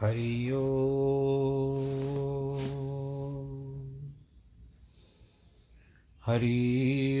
हरि 0.00 0.50
हरि 6.26 7.20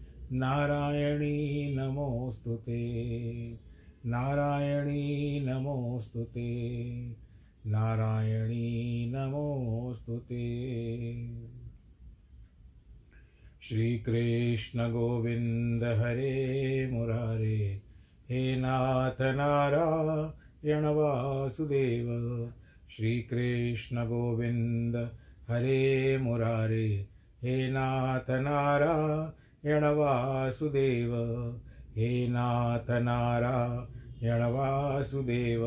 नारायणी 0.33 1.75
नमोऽस्तु 1.75 2.57
नारायणी 4.05 5.45
नमोऽस्तु 5.45 6.23
ते। 6.23 7.15
नारायणी 7.65 9.11
नमोऽस्तु 9.15 10.17
ते। 10.17 10.57
श्रीकृष्णगोविन्द 13.61 15.83
हरे 15.83 16.89
मुरारे, 16.91 17.81
हे 18.29 18.55
नाथ 18.55 19.21
नारायण 19.21 20.85
वासुदेव। 20.85 22.51
श्रीकृष्णगोविन्द 22.89 25.11
हरे 25.49 26.17
मुरारे, 26.17 27.07
हे 27.43 27.71
नाथ 27.71 28.29
नारायण 28.29 29.40
वासुदेव 29.63 31.11
हे 31.95 32.27
नाथ 32.27 32.89
नारायण 33.01 34.41
वासुदेव 34.53 35.65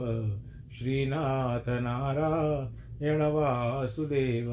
श्रीनाथ 0.72 1.68
नारायण 1.82 3.22
वासुदेव 3.34 4.50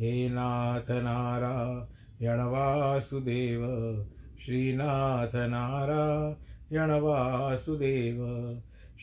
हे 0.00 0.28
नाथ 0.28 0.90
नारायण 1.04 2.40
वासुदेव 2.52 3.62
श्रीनाथ 4.38 5.36
नारायण 5.50 6.90
वासुदेव 7.02 8.24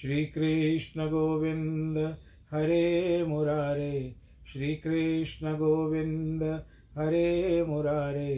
श्रीकृष्णगोविन्द 0.01 1.97
हरे 2.53 3.23
मुरारे 3.27 3.95
श्रीकृष्णगोविन्द 4.53 6.43
हरे 6.97 7.63
मुरारे 7.67 8.33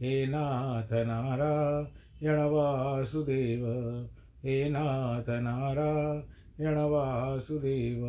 हे 0.00 0.26
नाथ 0.26 0.92
नारायण 0.92 2.38
वासुदेव, 2.38 3.66
हे 4.44 4.70
नाथ 4.70 5.30
नारायण 5.30 6.76
वासुदेव, 6.78 8.06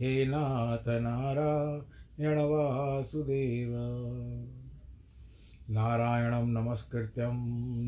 हे 0.00 0.26
नाथ 0.26 0.88
नारायण 0.88 2.38
वासुदेव। 2.38 3.70
नारायणं 5.70 6.46
नमस्कृत्यं 6.48 7.34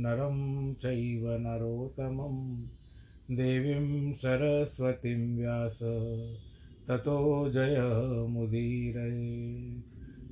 नरं 0.03 0.75
चैव 0.75 1.31
नरोत्तमं, 1.31 2.65
देवीं 3.37 4.13
सरस्वतीं 4.13 5.37
व्यास, 5.37 5.79
ततो 6.89 7.51
जयमुदीरये 7.51 8.75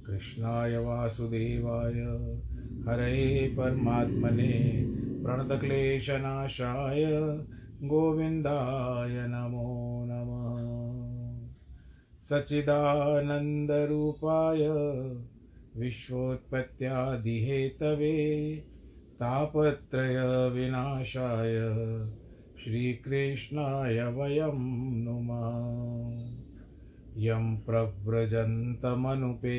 कृष्णाय 0.06 0.78
वासुदेवाय। 0.78 2.28
हरे 2.88 3.54
परमात्मने 3.58 4.84
प्रणतक्लेशनाशाय। 5.24 7.04
गोविन्दाय 7.82 9.10
नमो 9.10 10.04
नमः। 10.08 11.48
सच्चिदानन्दरूपाय। 12.22 14.68
विश्वोत्पत्त्यादिहेतवे। 15.76 18.64
तापत्रयविनाशाय। 19.20 21.60
श्रीकृष्णाय 22.64 24.02
वयं 24.02 25.04
नुमः। 25.04 26.41
यं 27.16 27.56
प्रव्रजन्तमनुपे 27.56 29.58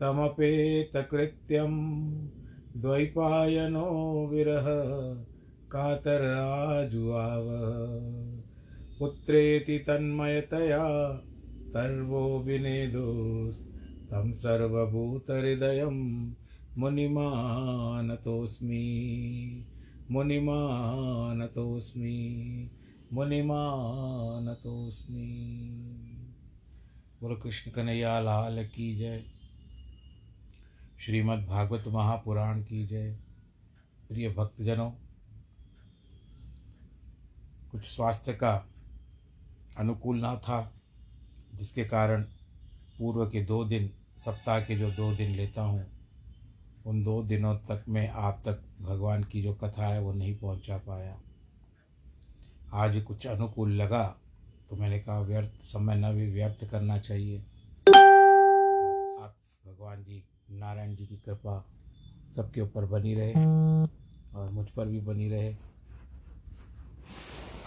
तमपेतकृत्यं 0.00 1.72
द्वैपायनो 2.76 4.26
विरह 4.26 4.66
कातर 5.70 6.34
आजुआव। 6.34 7.46
पुत्रेति 8.98 9.78
तन्मयतया 9.78 11.14
तर्वो 11.74 12.38
विनेदोस् 12.38 13.58
तं 14.10 14.34
सर्वभूतहृदयं 14.34 16.32
मुनिमानतोऽस्मि 16.78 18.84
मुनिमानतोऽस्मि 20.10 22.70
मुनिमानतोऽस्मि। 23.12 26.11
बोलो 27.22 27.36
कृष्ण 27.36 27.70
कन्हैया, 27.70 28.20
लाल 28.20 28.66
की 28.66 28.96
जय। 28.96 29.24
श्रीमद् 31.00 31.46
भागवत 31.46 31.84
महापुराण 31.88 32.62
की 32.62 32.86
जय। 32.86 33.16
प्रिय 34.08 34.28
भक्तजनों, 34.28 34.90
कुछ 37.70 37.84
स्वास्थ्य 37.84 38.32
का 38.32 38.66
अनुकूल 39.78 40.18
ना 40.18 40.36
था, 40.36 40.72
जिसके 41.54 41.84
कारण 41.84 42.22
पूर्व 42.98 43.30
के 43.30 43.44
दो 43.44 43.64
दिन, 43.64 43.90
सप्ताह 44.24 44.60
के 44.60 44.76
जो 44.76 44.90
दो 44.90 45.14
दिन 45.14 45.30
लेता 45.30 45.62
हूँ, 45.62 45.86
उन 46.86 47.02
दो 47.02 47.22
दिनों 47.22 47.56
तक 47.56 47.84
मैं 47.88 48.08
आप 48.08 48.42
तक 48.44 48.64
भगवान 48.80 49.24
की 49.24 49.42
जो 49.42 49.54
कथा 49.54 49.86
है 49.86 50.00
वो 50.00 50.12
नहीं 50.12 50.36
पहुँचा 50.36 50.76
पाया। 50.78 51.20
आज 52.72 53.02
कुछ 53.02 53.26
अनुकूल 53.26 53.72
लगा 53.72 54.16
तो 54.72 54.76
मैंने 54.76 54.98
कहा, 54.98 55.20
व्यर्थ, 55.20 55.64
समय 55.64 55.94
न 55.94 56.12
भी 56.12 56.30
व्यर्थ 56.30 56.70
करना 56.70 56.98
चाहिए। 56.98 57.38
आप 59.20 59.34
भगवान 59.66 60.04
जी, 60.04 60.24
नारायण 60.50 60.96
जी 60.96 61.06
की 61.06 61.16
कृपा 61.16 61.66
सबके 62.36 62.60
ऊपर 62.60 62.84
बनी 62.84 63.14
रहे 63.14 63.32
और 64.34 64.50
मुझ 64.50 64.66
पर 64.66 64.86
भी 64.86 65.00
बनी 65.00 65.28
रहे। 65.28 65.56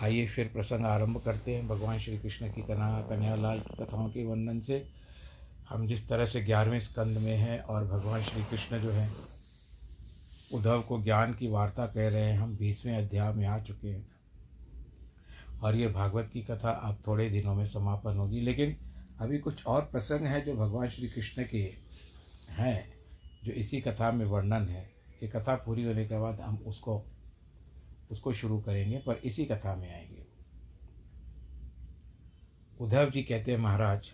आइए 0.02 0.28
फिर 0.28 0.48
प्रसंग 0.48 0.86
आरंभ 0.86 1.22
करते 1.26 1.56
हैं 1.56 1.68
भगवान 1.68 2.00
श्री 2.00 2.18
कृष्ण 2.18 2.52
की 2.52 2.62
कन्हा, 2.62 3.02
कन्यालाल 3.02 3.60
की 3.60 3.86
कथाओं 3.86 4.10
के 4.10 4.26
वर्णन 4.26 4.60
से। 4.60 4.88
हम 5.70 5.88
जिस 5.88 6.10
तरह 6.10 6.26
से 6.26 6.42
ग्यारहवें 6.42 6.80
स्कंद 6.80 7.18
में 7.18 7.36
हैं 7.36 7.60
और 7.60 7.86
भगवान 7.86 8.22
श्री 8.22 8.44
कृष्ण 8.44 8.80
जो 8.80 8.92
हैं, 8.92 9.16
उद्धव 10.54 10.82
को 10.82 11.04
ज्ञान 11.04 11.34
की 11.34 11.48
वार्ता 11.48 11.86
कह 11.86 12.10
रहे 12.10 12.26
हैं, 12.26 12.38
हम 12.38 12.58
बीसवें 12.58 12.98
अध्याय 12.98 13.34
में 13.34 13.48
आ 13.48 13.60
चुके 13.60 13.88
हैं। 13.88 14.15
और 15.62 15.76
ये 15.76 15.88
भागवत 15.88 16.30
की 16.34 16.42
कथा 16.42 16.70
अब 16.70 16.98
थोड़े 17.08 17.30
दिनों 17.30 17.56
में 17.56 17.66
समापन 17.66 18.18
होगी। 18.18 18.42
लेकिन 18.42 18.78
अभी 19.20 19.40
कुछ 19.40 19.66
और 19.66 19.82
प्रसंग 19.82 20.26
है 20.26 20.46
जो 20.46 20.56
भगवान 20.56 20.88
श्री 20.90 21.08
कृष्ण 21.08 21.46
के 21.52 21.74
हैं, 22.50 22.94
जो 23.44 23.52
इसी 23.52 23.82
कथा 23.82 24.12
में 24.12 24.26
वर्णन 24.26 24.70
है। 24.70 24.94
ये 25.24 25.28
कथा 25.30 25.56
पूरी 25.56 25.84
होने 25.84 26.06
के 26.06 26.20
बाद 26.20 26.42
हम 26.42 26.58
उसको 26.58 27.06
उसको 28.12 28.34
शुरू 28.34 28.62
करेंगे, 28.62 28.98
पर 28.98 29.16
इसी 29.16 29.46
कथा 29.46 29.76
में 29.76 29.94
आएँगे। 29.94 30.26
उद्धव 32.80 33.10
जी 33.10 33.24
कहते 33.24 33.52
हैं, 33.52 33.58
महाराज, 33.58 34.12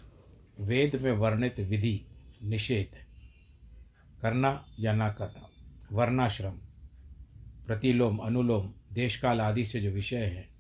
वेद 0.60 0.96
में 0.96 1.12
वर्णित 1.12 1.60
विधि 1.60 2.06
निषेध 2.44 3.06
करना 4.22 4.66
या 4.80 4.94
ना 4.94 5.10
करना, 5.10 5.50
वर्णाश्रम, 5.92 6.52
प्रतिलोम, 7.68 8.18
अनुलोम, 8.18 8.74
देशकाल 8.94 9.42
आदि 9.42 9.66
से 9.66 9.82
जो 9.82 9.92
विषय 9.92 10.26
हैं 10.26 10.51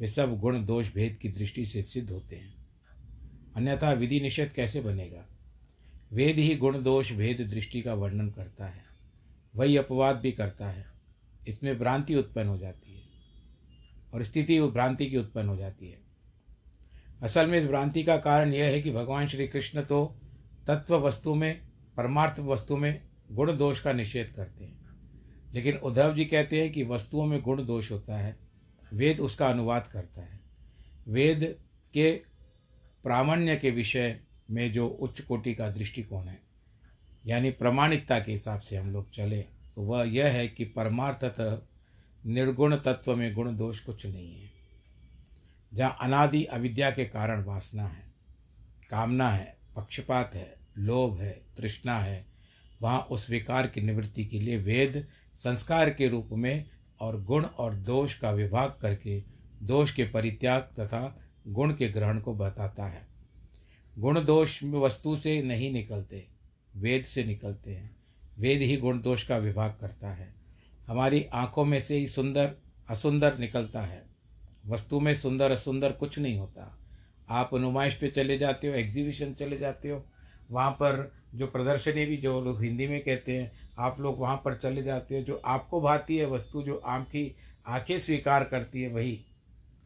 वे 0.00 0.08
सब 0.08 0.40
गुण 0.40 0.64
दोष 0.64 0.94
भेद 0.94 1.18
की 1.22 1.28
दृष्टि 1.28 1.66
से 1.66 1.82
सिद्ध 1.82 2.10
होते 2.10 2.36
हैं। 2.36 2.54
अन्यथा 3.56 3.92
विधि 3.92 4.20
निषेध 4.20 4.48
कैसे 4.48 4.80
बनेगा? 4.80 5.26
वेद 6.12 6.36
ही 6.36 6.56
गुण 6.56 6.82
दोष 6.82 7.12
भेद 7.12 7.40
दृष्टि 7.40 7.82
का 7.82 7.94
वर्णन 7.94 8.30
करता 8.30 8.66
है। 8.66 8.84
वही 9.56 9.76
अपवाद 9.76 10.16
भी 10.16 10.32
करता 10.32 10.70
है। 10.70 10.86
इसमें 11.48 11.78
भ्रांति 11.78 12.14
उत्पन्न 12.14 12.48
हो 12.48 12.58
जाती 12.58 12.94
है 12.94 13.02
और 14.14 14.22
स्थिति 14.22 14.60
भ्रांति 14.60 15.06
की 15.06 15.16
उत्पन्न 15.16 15.48
हो 15.48 15.56
जाती 15.56 15.90
है। 15.90 15.98
असल 17.22 17.46
में 17.46 17.58
इस 17.58 17.66
भ्रांति 17.66 18.02
का 18.02 18.16
कारण 18.16 18.52
यह 18.52 18.64
है 18.64 18.82
कि 18.82 18.90
भगवान 18.90 19.26
श्री 19.26 19.48
कृष्ण 19.48 19.82
तो 19.82 20.16
तत्व 20.66 20.96
वस्तु 20.96 21.34
में, 21.34 21.60
परमार्थ 21.96 22.40
वस्तु 22.40 22.76
में 22.76 23.02
गुण 23.32 23.56
दोष 23.56 23.80
का 23.80 23.92
निषेध 23.92 24.32
करते 24.36 24.64
हैं। 24.64 24.78
लेकिन 25.54 25.76
उद्धव 25.76 26.14
जी 26.14 26.24
कहते 26.24 26.62
हैं 26.62 26.72
कि 26.72 26.84
वस्तुओं 26.84 27.26
में 27.26 27.42
गुण 27.42 27.66
दोष 27.66 27.90
होता 27.90 28.18
है। 28.18 28.49
वेद 28.92 29.20
उसका 29.20 29.48
अनुवाद 29.48 29.86
करता 29.86 30.22
है। 30.22 30.40
वेद 31.08 31.44
के 31.94 32.12
प्रामाण्य 33.04 33.56
के 33.56 33.70
विषय 33.70 34.18
में 34.50 34.70
जो 34.72 34.86
उच्च 34.88 35.20
कोटि 35.20 35.54
का 35.54 35.68
दृष्टिकोण 35.70 36.24
है, 36.24 36.40
यानी 37.26 37.50
प्रमाणिकता 37.52 38.18
के 38.20 38.32
हिसाब 38.32 38.60
से 38.60 38.76
हम 38.76 38.92
लोग 38.92 39.10
चले 39.10 39.40
तो 39.76 39.82
वह 39.82 40.04
यह 40.04 40.26
है 40.26 40.46
कि 40.48 40.64
परमार्थतः 40.66 41.58
निर्गुण 42.24 42.76
तत्व 42.76 43.14
में 43.16 43.32
गुण 43.34 43.56
दोष 43.56 43.80
कुछ 43.80 44.06
नहीं 44.06 44.32
है। 44.34 44.50
जहाँ 45.72 45.96
अनादि 46.02 46.42
अविद्या 46.44 46.90
के 46.90 47.04
कारण 47.04 47.44
वासना 47.44 47.86
है, 47.86 48.02
कामना 48.90 49.30
है, 49.30 49.56
पक्षपात 49.76 50.34
है, 50.34 50.54
लोभ 50.78 51.18
है, 51.18 51.30
तृष्णा 51.56 51.98
है, 51.98 52.24
वहाँ 52.80 53.00
उस 53.10 53.28
विकार 53.30 53.66
की 53.66 53.80
निवृत्ति 53.80 54.24
के 54.24 54.40
लिए 54.40 54.56
वेद 54.58 55.06
संस्कार 55.38 55.90
के 55.90 56.08
रूप 56.08 56.28
में 56.32 56.64
और 57.00 57.22
गुण 57.22 57.44
और 57.44 57.74
दोष 57.74 58.14
का 58.14 58.30
विभाग 58.30 58.74
करके 58.82 59.22
दोष 59.62 59.92
के 59.92 60.04
परित्याग 60.04 60.62
तथा 60.62 61.20
गुण 61.48 61.74
के 61.74 61.88
ग्रहण 61.88 62.20
को 62.20 62.34
बताता 62.34 62.86
है। 62.86 63.08
गुण 63.98 64.24
दोष 64.24 64.64
वस्तु 64.64 65.16
से 65.16 65.42
नहीं 65.42 65.72
निकलते, 65.72 66.26
वेद 66.76 67.04
से 67.04 67.24
निकलते 67.24 67.74
हैं। 67.74 67.96
वेद 68.38 68.60
ही 68.60 68.76
गुण 68.76 69.00
दोष 69.00 69.26
का 69.26 69.36
विभाग 69.36 69.76
करता 69.80 70.10
है। 70.10 70.34
हमारी 70.86 71.24
आँखों 71.24 71.64
में 71.64 71.80
से 71.80 71.96
ही 71.96 72.08
सुंदर, 72.08 72.54
असुंदर 72.88 73.38
निकलता 73.38 73.82
है। 73.82 74.04
वस्तु 74.66 75.00
में 75.00 75.14
सुंदर, 75.14 75.50
असुंदर 75.50 75.92
कुछ 75.92 76.18
नहीं 76.18 76.38
होता। 76.38 76.78
आप 77.28 77.54
नुमाइश 77.54 77.94
पे 77.94 78.08
चले 78.08 78.38
जाते 78.38 78.68
हो 78.68 78.74
एग्जीबिशन 78.74 79.34
चले 79.34 79.58
जाते 79.58 79.88
हो। 79.88 80.06
वहाँ 80.50 80.70
पर 80.70 81.14
जो 81.34 81.46
प्रदर्शनी 81.46 82.06
भी 82.06 82.16
जो 82.16 82.40
लोग 82.40 82.62
हिंदी 82.62 82.88
में 82.88 83.00
कहते 83.00 83.38
हैं 83.38 83.52
आप 83.80 84.00
लोग 84.00 84.18
वहाँ 84.18 84.36
पर 84.36 84.54
चले 84.54 84.82
जाते 84.82 85.16
हो, 85.16 85.22
जो 85.22 85.40
आपको 85.44 85.80
भाती 85.80 86.16
है 86.16 86.26
वस्तु, 86.26 86.62
जो 86.62 86.76
आपकी 86.76 87.36
आँखें 87.66 87.98
स्वीकार 87.98 88.44
करती 88.44 88.82
है, 88.82 88.88
वही 88.88 89.20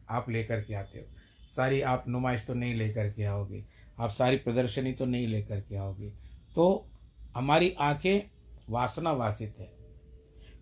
आप 0.09 0.29
लेकर 0.29 0.61
के 0.61 0.73
आते 0.73 0.99
हो। 0.99 1.05
सारी 1.47 1.81
आप 1.81 2.05
नुमाइश 2.07 2.45
तो 2.47 2.53
नहीं 2.53 2.75
लेकर 2.75 3.09
के 3.09 3.23
आओगे, 3.23 3.63
आप 3.99 4.09
सारी 4.09 4.37
प्रदर्शनी 4.37 4.93
तो 4.93 5.05
नहीं 5.05 5.27
लेकर 5.27 5.59
के 5.59 5.75
आओगे। 5.75 6.09
तो 6.55 6.91
हमारी 7.35 7.75
आँखें 7.79 8.29
वासना 8.69 9.11
वासित 9.11 9.55
है। 9.59 9.73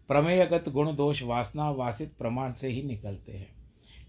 प्रमेयगत 0.07 0.69
गुण 0.69 0.95
दोष 0.95 1.21
वासना 1.23 1.69
वासित 1.69 2.13
प्रमाण 2.17 2.53
से 2.53 2.67
ही 2.67 2.83
निकलते 2.83 3.31
हैं। 3.31 3.53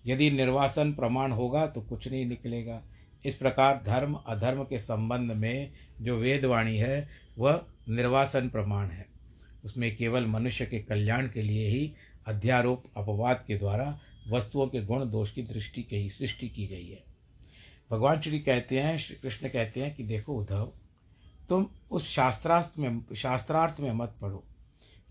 यदि 0.07 0.31
निर्वासन 0.31 0.93
प्रमाण 0.93 1.33
होगा 1.33 1.67
तो 1.67 1.81
कुछ 1.81 2.09
नहीं 2.09 2.27
निकलेगा। 2.27 2.83
इस 3.25 3.37
प्रकार 3.37 3.83
धर्म, 3.87 4.15
अधर्म 4.15 4.63
के 4.63 4.79
संबंध 4.79 5.33
में 5.33 5.73
जो 6.01 6.17
वेदवाणी 6.17 6.77
है, 6.77 7.09
वह 7.39 7.65
निर्वासन 7.89 8.49
प्रमाण 8.49 8.89
है। 8.89 9.14
उसमें 9.65 9.97
केवल 9.97 10.27
मनुष्य 10.27 10.67
के 10.67 10.79
कल्याण 10.79 11.29
के 11.29 11.43
लिए 11.43 11.69
ही 11.69 11.93
अध्यारोप, 12.27 12.85
अपवाद 12.97 13.45
के 13.47 13.57
द्वारा 13.59 14.01
वस्तुओं 14.29 14.67
के 14.67 14.83
गुण 14.83 15.11
दोष 15.11 15.33
की 15.33 15.43
दृष्टि 15.43 15.83
की 15.83 16.11
सृष्टि 16.11 16.49
की 16.49 16.67
गई 16.67 16.87
है। 16.87 17.03
भगवान 17.91 18.21
श्री 18.21 18.39
कहते 18.39 18.81
हैं, 18.81 18.99
श्री 18.99 19.17
कृष्ण 19.17 19.49
कहते 19.49 19.83
हैं 19.83 19.95
कि 19.95 20.03
देखो 20.03 20.35
उद्धव, 20.35 20.73
तुम 21.49 21.67
उस 21.91 22.09
शास्त्रार्थ 22.09 22.79
में 22.79 23.15
शास्त्रार्थ 23.17 23.81
में 23.81 23.93
मत 23.93 24.17
पढ़ो 24.21 24.45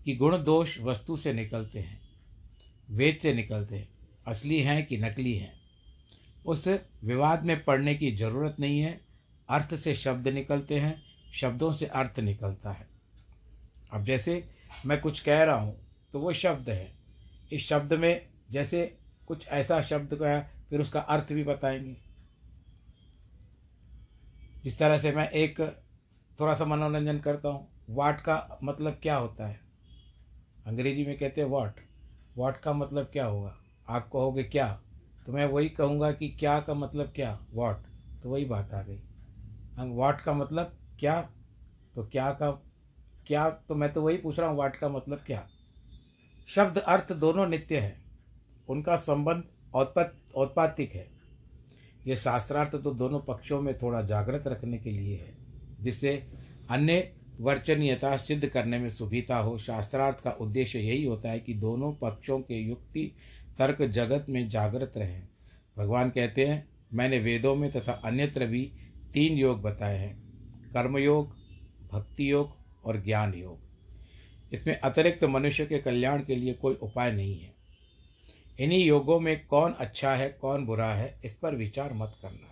कि 0.04 0.16
गुण 0.16 0.42
दोष 0.44 0.80
वस्तु 0.80 1.16
से 1.16 1.32
निकलते 1.32 1.78
हैं, 1.78 2.00
वेद 2.90 3.18
से 3.22 3.34
निकलते 3.34 3.76
हैं, 3.76 3.88
असली 4.26 4.60
हैं 4.60 4.86
कि 4.86 4.96
नकली 4.96 5.34
हैं। 5.34 5.52
उस 6.46 6.68
विवाद 7.04 7.44
में 7.44 7.64
पढ़ने 7.64 7.94
की 7.94 8.10
ज़रूरत 8.16 8.56
नहीं 8.60 8.80
है, 8.80 9.00
अर्थ 9.48 9.74
से 9.74 9.94
शब्द 9.94 10.28
निकलते 10.28 10.78
हैं, 10.78 11.02
शब्दों 11.32 11.72
से 11.72 11.86
अर्थ 11.86 12.20
निकलता 12.20 12.72
है। 12.72 12.93
अब 13.94 14.04
जैसे 14.04 14.48
मैं 14.86 15.00
कुछ 15.00 15.20
कह 15.20 15.42
रहा 15.44 15.56
हूँ 15.56 15.76
तो 16.12 16.20
वो 16.20 16.32
शब्द 16.32 16.70
है। 16.70 16.92
इस 17.52 17.66
शब्द 17.66 17.92
में 17.92 18.26
जैसे 18.50 18.98
कुछ 19.26 19.48
ऐसा 19.48 19.82
शब्द 19.82 20.14
का 20.14 20.40
फिर 20.70 20.80
उसका 20.80 21.00
अर्थ 21.00 21.32
भी 21.32 21.44
बताएँगे। 21.44 21.96
जिस 24.64 24.78
तरह 24.78 24.98
से 24.98 25.12
मैं 25.12 25.28
एक 25.30 25.60
थोड़ा 26.40 26.54
सा 26.54 26.64
मनोरंजन 26.64 27.18
करता 27.18 27.48
हूँ 27.48 27.68
वाट 27.90 28.20
का 28.20 28.58
मतलब 28.62 28.98
क्या 29.02 29.16
होता 29.16 29.46
है? 29.46 29.60
अंग्रेज़ी 30.66 31.06
में 31.06 31.18
कहते 31.18 31.40
हैं 31.40 31.48
वाट 31.48 31.80
वाट 32.38 32.56
का 32.56 32.72
मतलब 32.72 33.10
क्या 33.12 33.26
होगा? 33.26 33.56
आप 33.88 34.08
कहोगे 34.12 34.42
क्या? 34.44 34.80
तो 35.26 35.32
मैं 35.32 35.46
वही 35.46 35.68
कहूँगा 35.68 36.12
कि 36.12 36.28
क्या 36.28 36.60
का 36.60 36.74
मतलब 36.74 37.12
क्या? 37.16 37.38
वाट 37.52 37.82
तो 38.22 38.30
वही 38.30 38.44
बात 38.44 38.74
आ 38.74 38.82
गई। 38.82 39.00
हम 39.76 39.92
वाट 39.92 40.20
का 40.20 40.32
मतलब 40.32 40.78
क्या? 40.98 41.20
तो 41.94 42.06
क्या 42.06 42.30
का 42.32 42.50
क्या 43.26 43.48
तो 43.68 43.74
मैं 43.74 43.92
तो 43.92 44.02
वही 44.02 44.16
पूछ 44.16 44.38
रहा 44.38 44.48
हूँ, 44.48 44.58
वाट 44.58 44.76
का 44.76 44.88
मतलब 44.88 45.22
क्या? 45.26 45.46
शब्द 46.48 46.78
अर्थ 46.78 47.12
दोनों 47.12 47.46
नित्य 47.46 47.78
है। 47.78 47.96
उनका 48.68 48.96
संबंध 48.96 49.44
औत्पत, 49.74 50.14
औत्पातिक 50.34 50.92
है। 50.92 51.06
ये 52.06 52.16
शास्त्रार्थ 52.16 52.74
तो 52.74 52.90
दोनों 52.90 53.20
पक्षों 53.20 53.60
में 53.60 53.76
थोड़ा 53.78 54.02
जागृत 54.02 54.46
रखने 54.46 54.78
के 54.78 54.90
लिए 54.90 55.16
है 55.16 55.36
जिससे 55.80 56.22
अन्य 56.70 57.12
वर्चनीयता 57.40 58.16
सिद्ध 58.16 58.46
करने 58.46 58.78
में 58.78 58.88
सुविधा 58.88 59.38
हो। 59.38 59.56
शास्त्रार्थ 59.58 60.20
का 60.20 60.30
उद्देश्य 60.30 60.78
यही 60.78 61.04
होता 61.04 61.30
है 61.30 61.40
कि 61.40 61.54
दोनों 61.54 61.92
पक्षों 61.92 62.38
के 62.38 62.60
युक्ति, 62.60 63.12
तर्क 63.58 63.82
जगत 63.82 64.26
में 64.28 64.48
जागृत 64.48 64.92
रहें। 64.96 65.22
भगवान 65.76 66.10
कहते 66.10 66.46
हैं, 66.46 66.68
मैंने 66.94 67.18
वेदों 67.18 67.54
में 67.54 67.70
तथा 67.70 67.92
अन्यत्र 68.04 68.46
भी 68.46 68.62
तीन 69.14 69.38
योग 69.38 69.62
बताए 69.62 69.98
हैं। 69.98 70.14
कर्मयोग 70.72 71.34
भक्ति 71.92 72.30
योग 72.30 72.52
और 72.86 73.00
ज्ञान 73.02 73.34
योग। 73.34 74.54
इसमें 74.54 74.80
अतिरिक्त 74.80 75.24
मनुष्य 75.24 75.66
के 75.66 75.78
कल्याण 75.78 76.22
के 76.24 76.36
लिए 76.36 76.52
कोई 76.54 76.74
उपाय 76.74 77.12
नहीं 77.12 77.38
है। 77.38 77.52
इन्हीं 78.60 78.84
योगों 78.84 79.20
में 79.20 79.46
कौन 79.46 79.72
अच्छा 79.72 80.14
है, 80.14 80.28
कौन 80.30 80.66
बुरा 80.66 80.92
है, 80.94 81.18
इस 81.24 81.34
पर 81.34 81.54
विचार 81.54 81.92
मत 81.92 82.16
करना। 82.22 82.50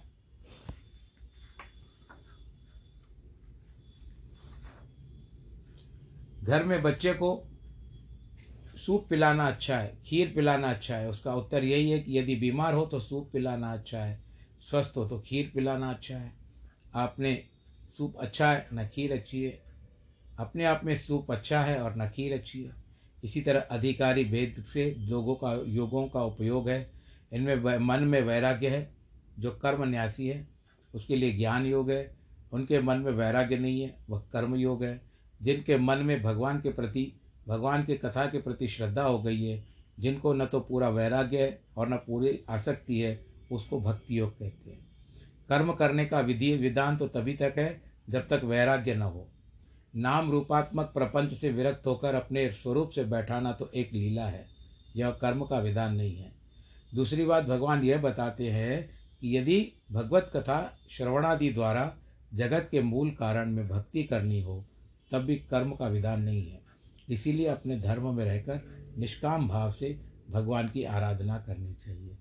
घर 6.43 6.65
में 6.65 6.83
बच्चे 6.83 7.13
को 7.15 7.49
सूप 8.77 9.07
पिलाना 9.11 9.47
अच्छा 9.49 9.79
है, 9.79 9.99
खीर 10.07 10.33
पिलाना 10.35 10.71
अच्छा 10.71 10.97
है, 10.97 11.09
उसका 11.11 11.35
उत्तर 11.35 11.65
यही 11.65 11.91
है 11.91 11.99
कि 11.99 12.19
यदि 12.19 12.37
बीमार 12.37 12.75
हो 12.75 12.85
तो 12.87 13.01
सूप 13.01 13.31
पिलाना 13.33 13.73
अच्छा 13.73 13.99
है, 13.99 14.19
स्वस्थ 14.61 14.97
हो 14.97 15.05
तो 15.05 15.19
खीर 15.21 15.51
पिलाना 15.55 15.91
अच्छा 15.91 16.17
है। 16.17 16.33
आपने 16.95 17.45
सूप 17.91 18.17
अच्छा 18.17 18.53
है, 18.53 18.69
न 18.73 18.89
खीर 18.89 19.13
अच्छी 19.13 19.43
है 19.45 19.72
अपने 20.43 20.65
आप 20.65 20.81
में 20.85 20.95
सूप 20.97 21.33
अच्छा 21.33 21.61
है 21.61 21.83
और 21.83 21.97
न 21.97 22.09
खीर 22.09 22.35
अच्छी 22.35 22.63
है। 22.63 22.73
इसी 23.25 23.41
तरह 23.41 23.61
अधिकारी 23.61 24.25
भेद 24.25 24.65
से 24.65 24.95
लोगों 24.99 25.35
का, 25.35 25.63
योगों 25.67 26.09
का 26.09 26.25
उपयोग 26.25 26.69
है। 26.69 26.91
इनमें 27.33 27.79
मन 27.79 28.01
में 28.01 28.23
वैराग्य 28.23 28.69
है, 28.69 28.95
जो 29.39 29.51
कर्म 29.51 29.85
न्यासी 29.85 30.27
है, 30.29 30.49
उसके 30.95 31.17
लिए 31.17 31.33
ज्ञान 31.33 31.67
योग 31.67 31.91
है। 31.91 32.17
उनके 32.53 32.81
मन 32.81 32.97
में 32.97 33.13
वैराग्य 33.13 33.59
नहीं 33.59 33.81
है, 33.81 33.97
वह 34.11 34.23
कर्म 34.33 34.55
योग 34.57 34.85
है। 34.85 35.01
जिनके 35.43 35.77
मन 35.77 35.99
में 35.99 36.23
भगवान 36.23 36.61
के 36.61 36.73
प्रति, 36.73 37.13
भगवान 37.49 37.85
के 37.85 37.97
कथा 37.97 38.27
के 38.27 38.39
प्रति 38.39 38.69
श्रद्धा 38.69 39.03
हो 39.03 39.23
गई 39.23 39.43
है, 39.45 39.65
जिनको 39.99 40.35
न 40.35 40.47
तो 40.47 40.61
पूरा 40.61 40.89
वैराग्य 40.89 41.43
है 41.43 41.61
और 41.77 41.89
न 41.89 41.97
पूरी 41.97 42.41
आसक्ति 42.51 43.01
है, 43.01 43.27
उसको 43.53 43.81
भक्ति 43.81 44.19
योग 44.19 44.39
कहते 44.39 44.71
हैं। 44.71 44.87
कर्म 45.49 45.73
करने 45.73 46.05
का 46.05 46.21
विधि, 46.21 46.57
विधान 46.57 46.97
तो 46.97 47.09
तभी 47.09 47.35
तक 47.35 47.55
है 47.59 47.83
जब 48.11 48.29
तक 48.29 48.41
वैराग्य 48.45 48.95
न 48.95 49.03
हो। 49.03 49.29
नाम 49.97 50.31
रूपात्मक 50.31 50.87
प्रपंच 50.87 51.33
से 51.33 51.53
विरक्त 51.53 51.87
होकर 51.87 52.15
अपने 52.15 52.53
स्वरूप 52.53 52.91
से 52.91 53.05
बैठाना 53.05 53.53
तो 53.53 53.71
एक 53.75 53.93
लीला 53.93 54.27
है। 54.27 54.47
यह 54.97 55.11
कर्म 55.11 55.45
का 55.45 55.59
विधान 55.59 55.95
नहीं 55.95 56.17
है। 56.17 56.33
दूसरी 56.95 57.25
बात 57.25 57.45
भगवान 57.45 57.83
यह 57.83 58.01
बताते 58.01 58.49
हैं 58.49 58.91
कि 59.21 59.37
यदि 59.37 59.73
भगवत 59.93 60.31
कथा 60.37 60.79
श्रवणादि 60.91 61.53
द्वारा 61.53 61.97
जगत 62.35 62.69
के 62.71 62.83
मूल 62.83 63.11
कारण 63.11 63.51
में 63.51 63.69
भक्ति 63.69 64.05
करनी 64.05 64.43
हो, 64.43 64.65
तब 65.13 65.19
भी 65.19 65.37
कर्म 65.37 65.73
का 65.73 65.87
विधान 65.87 66.23
नहीं 66.23 66.51
है। 66.51 66.61
इसीलिए 67.11 67.47
अपने 67.47 67.81
धर्म 67.81 68.15
में 68.15 68.25
रहकर 68.25 68.61
निष्काम 68.99 69.49
भाव 69.49 69.73
से 69.73 70.01
भगवान 70.31 70.69
की 70.69 70.85
आराधना 70.85 71.39
करनी 71.39 71.75
चाहिए। 71.75 72.19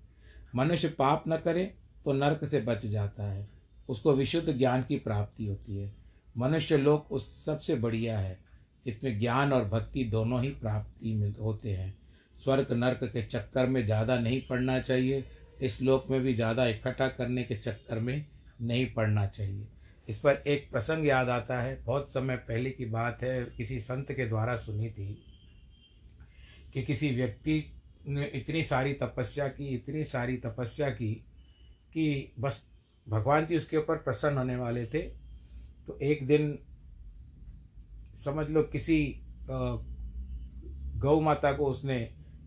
मनुष्य 0.54 0.88
पाप 0.88 1.24
न 1.28 1.36
करे 1.36 1.74
तो 2.04 2.12
नरक 2.12 2.44
से 2.44 2.60
बच 2.60 2.86
जाता 2.86 3.32
है। 3.32 3.50
उसको 3.88 4.12
विशुद्ध 4.12 4.52
ज्ञान 4.52 4.82
की 4.82 4.96
प्राप्ति 4.96 5.46
होती 5.46 5.76
है। 5.76 6.01
मनुष्य 6.36 6.76
लोक 6.76 7.12
उस 7.12 7.44
सबसे 7.44 7.74
बढ़िया 7.74 8.18
है। 8.18 8.38
इसमें 8.86 9.18
ज्ञान 9.20 9.52
और 9.52 9.64
भक्ति 9.64 10.04
दोनों 10.04 10.42
ही 10.42 10.48
प्राप्ति 10.50 11.14
में 11.14 11.34
होते 11.34 11.70
हैं। 11.70 11.94
स्वर्ग 12.38 12.72
नरक 12.72 13.04
के 13.04 13.22
चक्कर 13.22 13.66
में 13.66 13.84
ज़्यादा 13.84 14.18
नहीं 14.18 14.40
पड़ना 14.40 14.78
चाहिए। 14.80 15.24
इस 15.62 15.80
लोक 15.82 16.06
में 16.10 16.20
भी 16.20 16.34
ज़्यादा 16.34 16.66
इकट्ठा 16.66 17.08
करने 17.08 17.42
के 17.42 17.56
चक्कर 17.56 17.98
में 17.98 18.26
नहीं 18.62 18.86
पड़ना 18.94 19.26
चाहिए। 19.26 19.68
इस 20.08 20.18
पर 20.18 20.42
एक 20.46 20.70
प्रसंग 20.70 21.06
याद 21.06 21.28
आता 21.28 21.60
है। 21.62 21.82
बहुत 21.84 22.12
समय 22.12 22.36
पहले 22.38 22.70
की 22.70 22.84
बात 22.84 23.22
है। 23.22 23.44
किसी 23.56 23.80
संत 23.80 24.12
के 24.12 24.26
द्वारा 24.26 24.56
सुनी 24.56 24.90
थी 24.90 25.06
कि 26.74 26.82
किसी 26.82 27.10
व्यक्ति 27.10 27.64
ने 28.08 28.24
इतनी 28.24 28.62
सारी 28.62 28.92
तपस्या 28.92 29.48
की, 29.48 29.68
इतनी 29.68 30.04
सारी 30.04 30.36
तपस्या 30.36 30.90
की 30.90 31.12
कि 31.92 32.32
बस 32.40 32.64
भगवान 33.06 33.46
जी 33.46 33.56
उसके 33.56 33.76
ऊपर 33.76 33.96
प्रसन्न 33.96 34.38
होने 34.38 34.56
वाले 34.56 34.84
थे। 34.86 35.21
तो 35.88 35.98
एक 36.02 36.26
दिन 36.26 36.58
समझ 38.16 38.48
लो 38.50 38.62
किसी 38.72 38.98
गौ 40.98 41.20
माता 41.20 41.52
को 41.52 41.66
उसने 41.66 41.98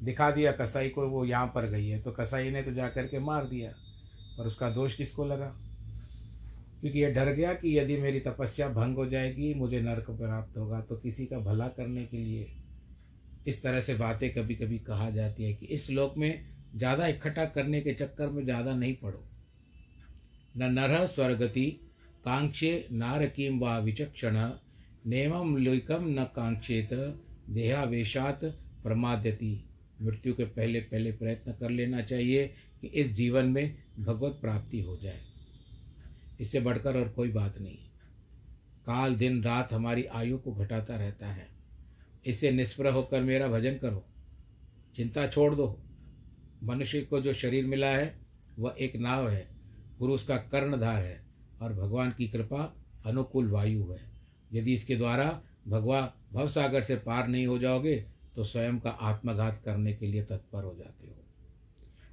दिखा 0.03 0.29
दिया, 0.31 0.51
कसाई 0.51 0.89
को 0.89 1.07
वो 1.09 1.23
यहाँ 1.25 1.47
पर 1.55 1.65
गई 1.69 1.87
है। 1.87 2.01
तो 2.01 2.11
कसाई 2.11 2.51
ने 2.51 2.61
तो 2.63 2.71
जा 2.73 2.87
कर 2.89 3.07
के 3.07 3.19
मार 3.21 3.45
दिया, 3.47 3.69
पर 4.37 4.47
उसका 4.47 4.69
दोष 4.69 4.95
किसको 4.95 5.25
लगा? 5.25 5.53
क्योंकि 6.81 6.99
ये 6.99 7.11
डर 7.13 7.31
गया 7.33 7.53
कि 7.53 7.77
यदि 7.77 7.97
मेरी 7.97 8.19
तपस्या 8.19 8.67
भंग 8.69 8.95
हो 8.95 9.05
जाएगी, 9.05 9.53
मुझे 9.53 9.81
नरक 9.81 10.09
प्राप्त 10.11 10.57
होगा। 10.57 10.81
तो 10.81 10.95
किसी 10.97 11.25
का 11.25 11.39
भला 11.41 11.67
करने 11.69 12.05
के 12.05 12.17
लिए 12.17 12.51
इस 13.47 13.61
तरह 13.63 13.81
से 13.81 13.93
बातें 13.95 14.29
कभी 14.33 14.55
कभी 14.55 14.77
कहा 14.81 15.09
जाती 15.09 15.43
है 15.43 15.53
कि 15.53 15.65
इस 15.67 15.89
लोक 15.91 16.17
में 16.17 16.45
ज़्यादा 16.75 17.07
इकट्ठा 17.07 17.45
करने 17.47 17.81
के 17.81 17.93
चक्कर 17.93 18.29
में 18.29 18.43
ज़्यादा 18.45 18.75
नहीं 18.75 18.95
पड़ो। 18.95 19.23
न 20.57 20.71
नरह 20.73 21.05
स्वर्गति 21.07 21.65
कांक्षे 22.25 22.87
नारकीम 22.91 23.59
व 23.59 23.81
विचक्षण 23.81 24.51
नेमम 25.05 25.57
लिकम 25.57 26.05
न 26.07 26.23
कांक्षेत 26.23 27.21
देहावेशात 27.49 28.45
प्रमाद्यति। 28.83 29.69
मृत्यु 30.01 30.33
के 30.33 30.45
पहले 30.45 30.79
पहले 30.79 31.11
प्रयत्न 31.11 31.51
कर 31.51 31.69
लेना 31.69 32.01
चाहिए 32.01 32.47
कि 32.81 32.87
इस 32.87 33.11
जीवन 33.11 33.45
में 33.45 33.77
भगवत 33.99 34.31
प्राप्ति 34.41 34.81
हो 34.81 34.97
जाए। 34.97 35.21
इससे 36.39 36.59
बढ़कर 36.59 36.97
और 36.97 37.09
कोई 37.09 37.29
बात 37.29 37.57
नहीं। 37.57 37.77
काल, 38.85 39.15
दिन, 39.15 39.43
रात 39.43 39.73
हमारी 39.73 40.03
आयु 40.03 40.37
को 40.37 40.53
घटाता 40.53 40.95
रहता 40.95 41.27
है। 41.27 41.47
इससे 42.25 42.51
निष्प्रह 42.51 42.91
होकर 42.91 43.21
मेरा 43.21 43.47
भजन 43.47 43.73
करो। 43.73 44.05
चिंता 44.95 45.27
छोड़ 45.27 45.55
दो। 45.55 45.81
मनुष्य 46.63 47.01
को 47.01 47.21
जो 47.21 47.33
शरीर 47.33 47.65
मिला 47.65 47.87
है, 47.87 48.19
वह 48.59 48.75
एक 48.79 48.95
नाव 48.95 49.29
है। 49.29 49.47
गुरु 49.99 50.13
उसका 50.13 50.37
कर्णधार 50.37 51.01
है। 51.01 51.24
और 51.61 51.73
भगवान 51.73 52.11
की 52.11 52.27
कृपा 52.27 52.73
अनुकूल 53.05 53.49
वायु 53.51 53.85
है। 53.85 53.99
यदि 54.53 54.73
इसके 54.73 54.95
द्वारा 54.95 55.27
भगवान 55.67 56.09
भवसागर 56.33 56.81
से 56.81 56.95
पार 56.97 57.27
नहीं 57.27 57.45
हो 57.47 57.57
जाओगे 57.59 57.95
तो 58.35 58.43
स्वयं 58.43 58.79
का 58.79 58.89
आत्मघात 58.89 59.61
करने 59.65 59.93
के 59.93 60.05
लिए 60.05 60.23
तत्पर 60.23 60.63
हो 60.63 60.73
जाते 60.75 61.07
हो। 61.07 61.13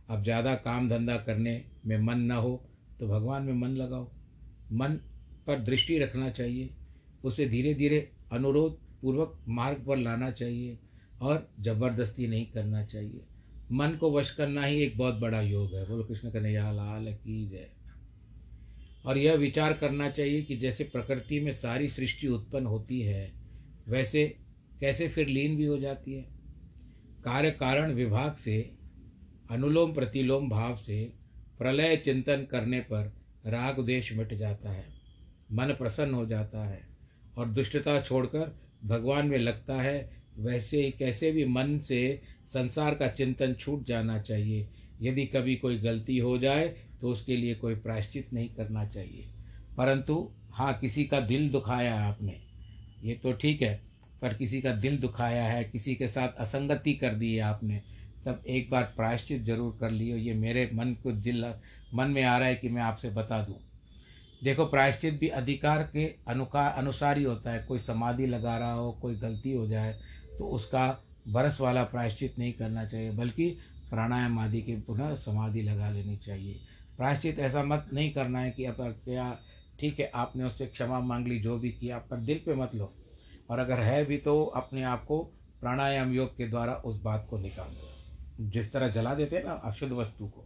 अब 0.08 0.22
ज़्यादा 0.22 0.54
काम 0.56 0.88
धंधा 0.88 1.16
करने 1.18 1.64
में 1.87 1.99
मन 1.99 2.20
न 2.22 2.32
हो 2.32 2.62
तो 3.00 3.08
भगवान 3.08 3.42
में 3.42 3.54
मन 3.54 3.76
लगाओ। 3.76 4.11
मन 4.72 4.99
पर 5.46 5.61
दृष्टि 5.61 5.99
रखना 5.99 6.30
चाहिए। 6.30 6.70
उसे 7.25 7.46
धीरे 7.49 7.75
धीरे 7.75 7.99
अनुरोध 8.32 8.78
पूर्वक 9.02 9.38
मार्ग 9.50 9.84
पर 9.87 9.96
लाना 9.96 10.30
चाहिए 10.30 10.78
और 11.22 11.49
ज़बरदस्ती 11.61 12.26
नहीं 12.26 12.46
करना 12.46 12.84
चाहिए। 12.84 13.25
मन 13.72 13.96
को 14.00 14.11
वश 14.12 14.30
करना 14.30 14.64
ही 14.64 14.82
एक 14.82 14.96
बहुत 14.99 15.14
बड़ा 15.14 15.40
योग 15.40 15.75
है। 15.75 15.87
बोलो, 15.88 16.04
कृष्ण 16.04 16.30
कन्हैया, 16.30 16.70
लाल 16.72 17.12
की 17.14 17.46
जय। 17.49 17.70
और 19.04 19.18
यह 19.18 19.35
विचार 19.35 19.73
करना 19.73 20.11
चाहिए 20.11 20.42
कि 20.42 20.56
जैसे 20.56 20.85
प्रकृति 20.85 21.40
में 21.40 21.52
सारी 21.52 21.88
सृष्टि 21.88 22.28
उत्पन्न 22.28 22.66
होती 22.66 23.00
है, 23.00 23.32
वैसे 23.88 24.37
कैसे 24.80 25.09
फिर 25.09 25.26
लीन 25.26 25.56
भी 25.56 25.64
हो 25.64 25.78
जाती 25.78 26.12
है? 26.12 26.23
कार्य 27.25 27.50
कारण 27.50 27.92
विभाग 27.92 28.35
से, 28.35 28.71
अनुलोम 29.50 29.94
प्रतिलोम 29.94 30.49
भाव 30.49 30.76
से 30.76 31.12
प्रलय 31.59 31.97
चिंतन 31.97 32.47
करने 32.50 32.80
पर 32.80 33.12
राग 33.47 33.80
देश 33.80 34.12
मिट 34.12 34.35
जाता 34.35 34.71
है, 34.71 34.85
मन 35.52 35.66
प्रसन्न 35.66 36.14
हो 36.14 36.26
जाता 36.26 36.64
है 36.64 36.82
और 37.37 37.49
दुष्टता 37.49 38.00
छोड़कर 38.00 38.61
भगवान 38.85 39.26
में 39.26 39.38
लगता 39.38 39.82
है, 39.82 40.23
वैसे 40.38 40.85
ही 40.85 40.90
कैसे 40.90 41.32
भी 41.32 41.44
मन 41.44 41.78
से 41.78 42.21
संसार 42.47 42.94
का 42.94 43.09
चिंतन 43.09 43.54
छूट 43.54 43.87
जाना 43.87 44.18
चाहिए। 44.18 44.68
यदि 45.02 45.26
कभी 45.26 45.56
कोई 45.56 45.78
गलती 45.78 46.18
हो 46.18 46.38
जाए 46.38 46.75
तो 47.02 47.09
उसके 47.09 47.37
लिए 47.37 47.54
कोई 47.54 47.75
प्रायश्चित 47.76 48.32
नहीं 48.32 48.49
करना 48.49 48.85
चाहिए। 48.87 49.25
परंतु 49.76 50.28
हाँ 50.50 50.73
किसी 50.75 51.04
का 51.04 51.21
दिल 51.23 51.49
दुखाया 51.50 51.94
है 51.94 52.09
आपने, 52.09 52.40
ये 53.02 53.14
तो 53.14 53.32
ठीक 53.32 53.62
है, 53.62 53.80
पर 54.23 54.35
किसी 54.35 54.61
का 54.62 54.73
दिल 54.75 54.99
दुखाया 54.99 55.44
है, 55.44 55.64
किसी 55.64 55.94
के 55.94 56.09
साथ 56.09 56.40
असंगति 56.40 56.92
कर 56.94 57.14
दी 57.14 57.35
है 57.35 57.40
आपने, 57.42 57.80
तब 58.26 58.42
एक 58.49 58.71
बार 58.71 58.82
प्रायश्चित 58.97 59.42
ज़रूर 59.44 59.76
कर 59.80 59.90
लियो। 59.90 60.16
ये 60.16 60.35
मेरे 60.35 60.68
मन 60.75 60.92
को 61.02 61.12
दिल, 61.12 61.44
मन 61.94 62.11
में 62.11 62.23
आ 62.23 62.37
रहा 62.38 62.49
है 62.49 62.56
कि 62.56 62.68
मैं 62.68 62.82
आपसे 62.82 63.11
बता 63.11 63.42
दूँ। 63.42 63.59
देखो, 64.42 64.64
प्रायश्चित 64.66 65.18
भी 65.18 65.28
अधिकार 65.30 65.82
के 65.92 66.04
अनुकार 66.28 66.73
अनुसार 66.73 67.18
ही 67.18 67.25
होता 67.25 67.50
है। 67.50 67.64
कोई 67.64 67.78
समाधि 67.80 68.26
लगा 68.26 68.56
रहा 68.56 68.73
हो, 68.73 68.92
कोई 68.92 69.14
गलती 69.16 69.52
हो 69.52 69.66
जाए 69.66 69.99
तो 70.38 70.47
उसका 70.49 70.88
बरस 71.28 71.61
वाला 71.61 71.82
प्रायश्चित 71.85 72.38
नहीं 72.38 72.52
करना 72.52 72.85
चाहिए, 72.85 73.11
बल्कि 73.12 73.49
प्राणायाम 73.90 74.38
आदि 74.38 74.61
की 74.62 74.76
पुनः 74.78 75.14
समाधि 75.16 75.62
लगा 75.62 75.90
लेनी 75.90 76.16
चाहिए। 76.16 76.61
प्रायश्चित 76.96 77.38
ऐसा 77.38 77.62
मत 77.64 77.90
नहीं 77.92 78.12
करना 78.12 78.40
है 78.40 78.50
कि 78.50 78.64
अब 78.64 78.76
क्या 79.04 79.38
ठीक 79.80 80.00
है, 80.00 80.11
आपने 80.14 80.44
उससे 80.44 80.66
क्षमा 80.66 81.00
मांग 81.00 81.26
ली, 81.26 81.38
जो 81.38 81.58
भी 81.58 81.70
किया 81.70 81.99
पर 82.00 82.16
दिल 82.16 82.40
पे 82.46 82.54
मत 82.54 82.75
लो। 82.75 82.92
और 83.50 83.58
अगर 83.58 83.80
है 83.80 84.04
भी 84.04 84.16
तो 84.18 84.42
अपने 84.44 84.82
आप 84.82 85.04
को 85.04 85.18
प्राणायाम 85.61 86.12
योग 86.12 86.37
के 86.37 86.46
द्वारा 86.49 86.75
उस 86.75 87.00
बात 87.02 87.26
को 87.30 87.38
निकाल 87.38 87.68
दो। 87.68 88.49
जिस 88.50 88.72
तरह 88.72 88.88
जला 88.88 89.14
देते 89.14 89.37
हैं 89.37 89.44
ना 89.44 89.52
अशुद्ध 89.64 89.92
वस्तु 89.92 90.26
को, 90.26 90.44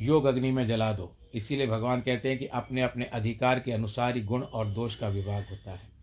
योग 0.00 0.24
अग्नि 0.24 0.50
में 0.50 0.66
जला 0.68 0.92
दो। 0.92 1.12
इसीलिए 1.34 1.66
भगवान 1.66 2.00
कहते 2.00 2.28
हैं 2.28 2.38
कि 2.38 2.46
अपने 2.46 2.82
अपने 2.82 3.04
अधिकार 3.04 3.60
के 3.60 3.72
अनुसार 3.72 4.16
ही 4.16 4.22
गुण 4.22 4.42
और 4.42 4.66
दोष 4.66 4.94
का 4.94 5.08
विभाग 5.08 5.44
होता 5.50 5.70
है। 5.70 5.94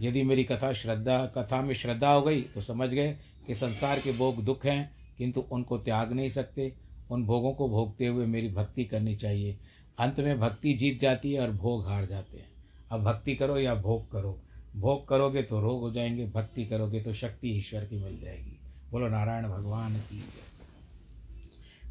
यदि 0.00 0.22
मेरी 0.22 0.44
कथा 0.44 0.72
श्रद्धा, 0.72 1.24
कथा 1.26 1.60
में 1.62 1.74
श्रद्धा 1.74 2.12
हो 2.12 2.22
गई 2.22 2.40
तो 2.44 2.60
समझ 2.60 2.88
गए 2.90 3.12
कि 3.46 3.54
संसार 3.54 4.00
के 4.00 4.12
भोग 4.12 4.42
दुख 4.44 4.64
हैं, 4.66 5.14
किंतु 5.18 5.40
उनको 5.42 5.78
त्याग 5.78 6.12
नहीं 6.12 6.28
सकते। 6.28 6.72
उन 7.12 7.24
भोगों 7.24 7.52
को 7.52 7.68
भोगते 7.68 8.06
हुए 8.06 8.26
मेरी 8.26 8.48
भक्ति 8.48 8.84
करनी 8.84 9.16
चाहिए। 9.16 9.58
अंत 9.98 10.20
में 10.20 10.40
भक्ति 10.40 10.74
जीत 10.74 11.00
जाती 11.00 11.32
है 11.32 11.40
और 11.40 11.50
भोग 11.50 11.88
हार 11.88 12.06
जाते 12.06 12.36
हैं। 12.36 12.52
अब 12.90 13.02
भक्ति 13.02 13.34
करो 13.34 13.58
या 13.58 13.74
भोग 13.74 14.12
करो। 14.12 14.42
भोग 14.76 15.08
करोगे 15.08 15.42
तो 15.42 15.60
रोग 15.60 15.80
हो 15.80 15.92
जाएँगे, 15.92 16.26
भक्ति 16.26 16.66
करोगे 16.66 17.00
तो 17.00 17.14
शक्ति 17.14 17.48
ईश्वर 17.48 17.84
की 17.84 17.96
मिल 17.96 18.20
जाएगी। 18.20 18.60
बोलो, 18.90 19.08
नारायण 19.08 19.44
भगवान 19.48 19.96
की 19.96 20.24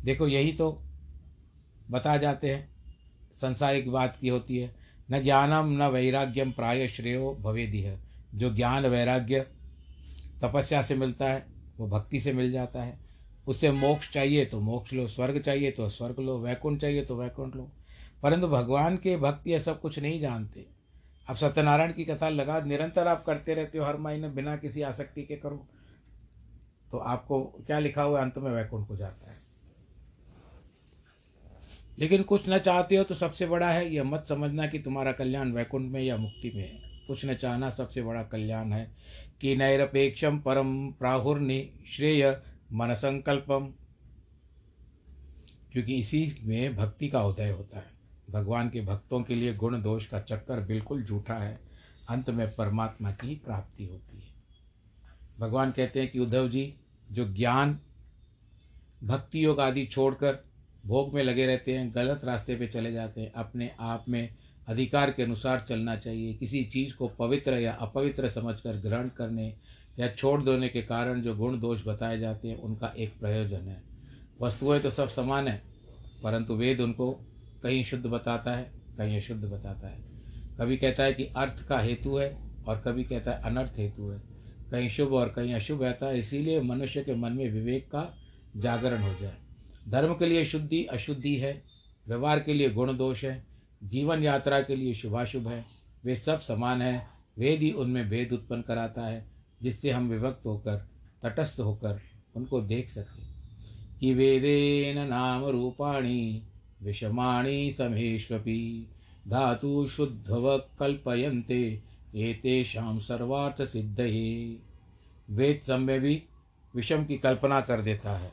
देखो, 0.04 0.28
यही 0.28 0.54
तो 0.54 0.84
बता 1.90 2.18
जाते 2.18 2.52
हैं। 2.52 2.70
संसारिक 3.36 3.92
बात 3.92 4.18
की 4.22 4.28
होती 4.28 4.58
है। 4.58 4.76
न 5.12 5.24
ज्ञानम, 5.24 5.84
न 5.84 5.88
वैराग्यम, 5.88 6.52
प्राय 6.52 6.88
श्रेयो 6.88 7.38
भवेदी 7.42 7.82
है 7.82 8.00
जो 8.36 8.56
ज्ञान 8.56 8.86
वैराग्य 8.86 9.40
तपस्या 10.42 10.82
से 10.82 10.96
मिलता 10.96 11.28
है, 11.28 11.46
वो 11.78 11.88
भक्ति 11.88 12.20
से 12.20 12.34
मिल 12.34 12.52
जाता 12.52 12.84
है। 12.84 13.11
उसे 13.48 13.72
मोक्ष 13.72 14.12
चाहिए 14.12 14.46
तो 14.46 14.60
मोक्ष 14.60 14.94
लो, 14.94 15.08
स्वर्ग 15.08 15.40
चाहिए 15.40 15.72
तो 15.72 15.90
स्वर्ग 15.90 16.20
लो, 16.20 16.40
वैकुंठ 16.40 16.82
चाहिए 16.82 17.06
तो 17.06 17.16
वैकुंठ 17.16 17.56
लो। 17.56 17.72
परंतु 18.24 18.48
भगवान 18.48 18.98
के 18.98 19.18
भक्ति 19.18 19.52
यह 19.52 19.60
सब 19.60 19.82
कुछ 19.82 20.00
नहीं 20.00 20.20
जानते। 20.20 20.66
अब 21.28 21.36
सत्यनारायण 21.36 21.94
की 21.94 22.06
कथा 22.06 22.30
लगा, 22.30 22.62
निरंतर 22.62 23.08
आप 23.08 23.24
करते 23.26 23.54
रहते 23.54 23.78
हो 23.78 23.86
हर 23.86 23.98
महीने 23.98 24.30
बिना 24.30 24.56
किसी 24.56 24.82
आसक्ति 24.82 25.24
के 25.24 25.36
करो। 25.36 25.68
तो 26.92 26.98
आपको 26.98 27.42
क्या 27.42 27.80
लिखा 27.80 28.04
हुआ 28.04 28.22
अंत 28.22 28.38
में 28.38 28.52
वैकुंठ 28.52 28.88
को 28.88 28.96
जाता 28.96 29.32
है। 29.32 29.38
लेकिन 32.00 32.24
कुछ 32.24 32.50
न 32.50 32.58
चाहते 32.58 32.96
हो 32.96 33.04
तो 33.04 33.16
सबसे 33.16 33.46
बड़ा 33.46 33.70
है, 33.70 33.94
यह 33.94 34.04
मत 34.04 34.26
समझना 34.30 34.68
कि 34.68 34.80
तुम्हारा 34.80 35.12
कल्याण 35.12 35.52
वैकुंठ 35.52 35.82
में 35.82 36.02
या 36.02 36.18
मुक्ति 36.18 36.52
में 36.56 36.64
है। 36.64 36.92
कुछ 37.08 37.26
न 37.26 37.34
चाहना 37.34 37.70
सबसे 37.70 38.02
बड़ा 38.02 38.24
कल्याण 38.24 38.74
है 38.74 38.92
कि 39.42 39.56
नैरपेक्षम 39.56 40.40
परम 40.40 40.92
प्राहुर्नि 40.92 41.70
श्रेय 41.88 42.42
मन 42.74 42.94
संकल्पम 42.94 43.74
क्योंकि 45.72 45.96
इसी 45.96 46.36
में 46.42 46.76
भक्ति 46.76 47.08
का 47.08 47.24
उदय 47.24 47.50
होता 47.50 47.80
है। 47.80 47.92
भगवान 48.30 48.70
के 48.70 48.82
भक्तों 48.82 49.24
के 49.24 49.36
लिए 49.36 49.54
गुण 49.54 49.82
दोष 49.82 50.06
का 50.06 50.20
चक्कर 50.20 50.60
बिल्कुल 50.60 51.04
झूठा 51.04 51.34
है। 51.34 51.60
अंत 52.10 52.30
में 52.30 52.56
परमात्मा 52.56 53.12
की 53.12 53.36
प्राप्ति 53.36 53.86
होती 53.86 54.20
है। 54.20 54.34
भगवान 55.40 55.72
कहते 55.72 56.02
हैं 56.02 56.12
कि 56.12 56.20
उद्धव 56.20 56.50
जी, 56.50 56.76
जो 57.12 57.34
ज्ञान, 57.34 57.80
भक्ति 59.04 59.46
योग 59.46 59.60
आदि 59.60 59.86
छोड़कर 59.86 60.46
भोग 60.86 61.14
में 61.14 61.24
लगे 61.24 61.46
रहते 61.46 61.78
हैं, 61.78 61.96
गलत 61.96 62.24
रास्ते 62.24 62.56
पे 62.56 62.68
चले 62.68 62.92
जाते 62.92 63.22
हैं, 63.22 63.32
अपने 63.32 63.72
आप 63.80 64.06
में 64.10 64.36
अधिकार 64.68 65.12
के 65.12 65.24
अनुसार 65.24 65.66
चलना 65.70 65.96
चाहिए। 65.96 66.34
किसी 66.34 66.64
चीज़ 66.64 66.96
को 66.96 67.08
पवित्र 67.08 67.54
या 67.54 67.74
अपवित्र 67.74 68.30
समझकर 68.30 68.74
ग्रहण 68.78 69.10
करने 69.10 69.58
या 70.00 70.08
छोड़ 70.08 70.44
देने 70.44 70.70
के 70.70 70.82
कारण 70.82 71.22
जो 71.22 71.36
गुण 71.36 71.60
दोष 71.60 71.88
बताए 71.88 72.20
जाते 72.20 72.48
हैं, 72.48 72.58
उनका 72.58 72.94
एक 72.98 73.20
प्रयोजन 73.20 73.68
है। 73.68 73.84
वस्तुएँ 74.42 74.80
तो 74.80 74.90
सब 74.90 75.10
समान 75.10 75.48
है, 75.48 75.62
परंतु 76.24 76.56
वेद 76.56 76.80
उनको 76.80 77.12
कहीं 77.64 77.84
शुद्ध 77.84 78.06
बताता 78.06 78.56
है, 78.56 78.72
कहीं 78.98 79.18
अशुद्ध 79.18 79.44
बताता 79.44 79.88
है। 79.88 80.00
कभी 80.60 80.78
कहता 80.78 81.04
है 81.04 81.14
कि 81.14 81.26
अर्थ 81.26 81.68
का 81.68 81.80
हेतु 81.80 82.18
है, 82.18 82.38
और 82.68 82.82
कभी 82.86 83.04
कहता 83.04 83.32
है 83.32 83.42
अनर्थ 83.42 83.74
हेतु 83.78 84.10
है। 84.10 84.22
कहीं 84.72 84.90
शुभ 84.90 85.14
और 85.14 85.30
कहीं 85.30 85.54
अशुभ 85.54 85.84
रहता 85.84 86.06
है, 86.06 86.20
इसीलिए 86.20 86.62
मनुष्य 86.62 87.04
के 87.04 87.16
मन 87.16 87.32
में 87.32 87.52
विवेक 87.52 87.86
का 87.86 88.18
जागरण 88.58 89.02
हो 89.02 89.16
जाए। 89.22 89.38
धर्म 89.88 90.14
के 90.14 90.26
लिए 90.26 90.46
शुद्धि 90.46 90.86
अशुद्धि 90.86 91.36
है, 91.36 91.64
व्यवहार 92.08 92.40
के 92.40 92.54
लिए 92.54 92.70
गुण 92.70 92.98
दोष 92.98 93.24
है, 93.24 93.46
जीवन 93.84 94.24
यात्रा 94.24 94.62
के 94.62 94.76
लिए 94.76 94.94
शुभाशुभ 94.94 95.48
है, 95.48 95.66
वे 96.06 96.16
सब 96.16 96.40
समान 96.40 96.82
है, 96.82 97.08
वेद 97.38 97.60
ही 97.60 97.72
उनमें 97.72 98.10
भेद 98.10 98.34
उत्पन्न 98.34 98.62
कराता 98.62 99.02
है। 99.02 99.31
जिससे 99.64 99.92
हम 99.92 100.10
विभक्त 100.10 100.46
होकर, 100.46 100.90
तटस्थ 101.24 101.60
होकर 101.60 102.00
उनको 102.36 102.62
देख 102.62 102.90
सकें। 102.90 103.32
कि 104.00 104.14
वेदेन 104.14 105.08
नाम 105.08 105.46
रूपाणी 105.46 106.44
विषमाणी 106.84 107.72
समेष्वपि, 107.72 108.88
धातु 109.28 109.88
शुद्ध 109.88 110.14
शुद्धव 110.14 110.58
कल्पयन्ते, 110.58 111.84
एतेषां 112.16 113.00
सर्वार्थ 113.00 113.66
सिद्धये। 113.66 114.60
वेद 115.30 115.62
समय 115.64 116.00
भी 116.00 116.24
विषम 116.76 117.06
की 117.06 117.18
कल्पना 117.18 117.62
कर 117.62 117.82
देता 117.82 118.18
है। 118.18 118.32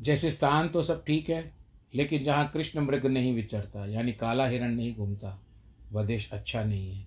जैसे 0.00 0.30
स्थान 0.30 0.68
तो 0.68 0.82
सब 0.82 1.04
ठीक 1.04 1.30
है, 1.30 1.52
लेकिन 1.94 2.24
जहाँ 2.24 2.48
कृष्ण 2.48 2.80
मृग 2.80 3.06
नहीं 3.06 3.34
विचरता, 3.34 3.86
यानी 3.86 4.12
काला 4.12 4.46
हिरण 4.46 4.74
नहीं 4.74 4.94
घूमता, 4.94 5.42
वह 5.92 6.04
देश 6.04 6.30
अच्छा 6.32 6.64
नहीं 6.64 6.92
है। 6.92 7.02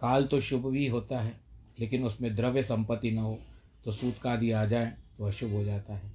काल 0.00 0.24
तो 0.24 0.40
शुभ 0.40 0.66
भी 0.66 0.86
होता 0.86 1.20
है 1.20 1.45
लेकिन 1.80 2.04
उसमें 2.04 2.34
द्रव्य 2.36 2.62
संपत्ति 2.62 3.10
न 3.10 3.18
हो 3.18 3.38
तो 3.84 3.92
सूत 3.92 4.18
का 4.18 4.30
आदि 4.30 4.50
आ 4.50 4.64
जाए 4.66 4.92
तो 5.18 5.24
अशुभ 5.24 5.50
हो 5.50 5.64
जाता 5.64 5.94
है। 5.94 6.12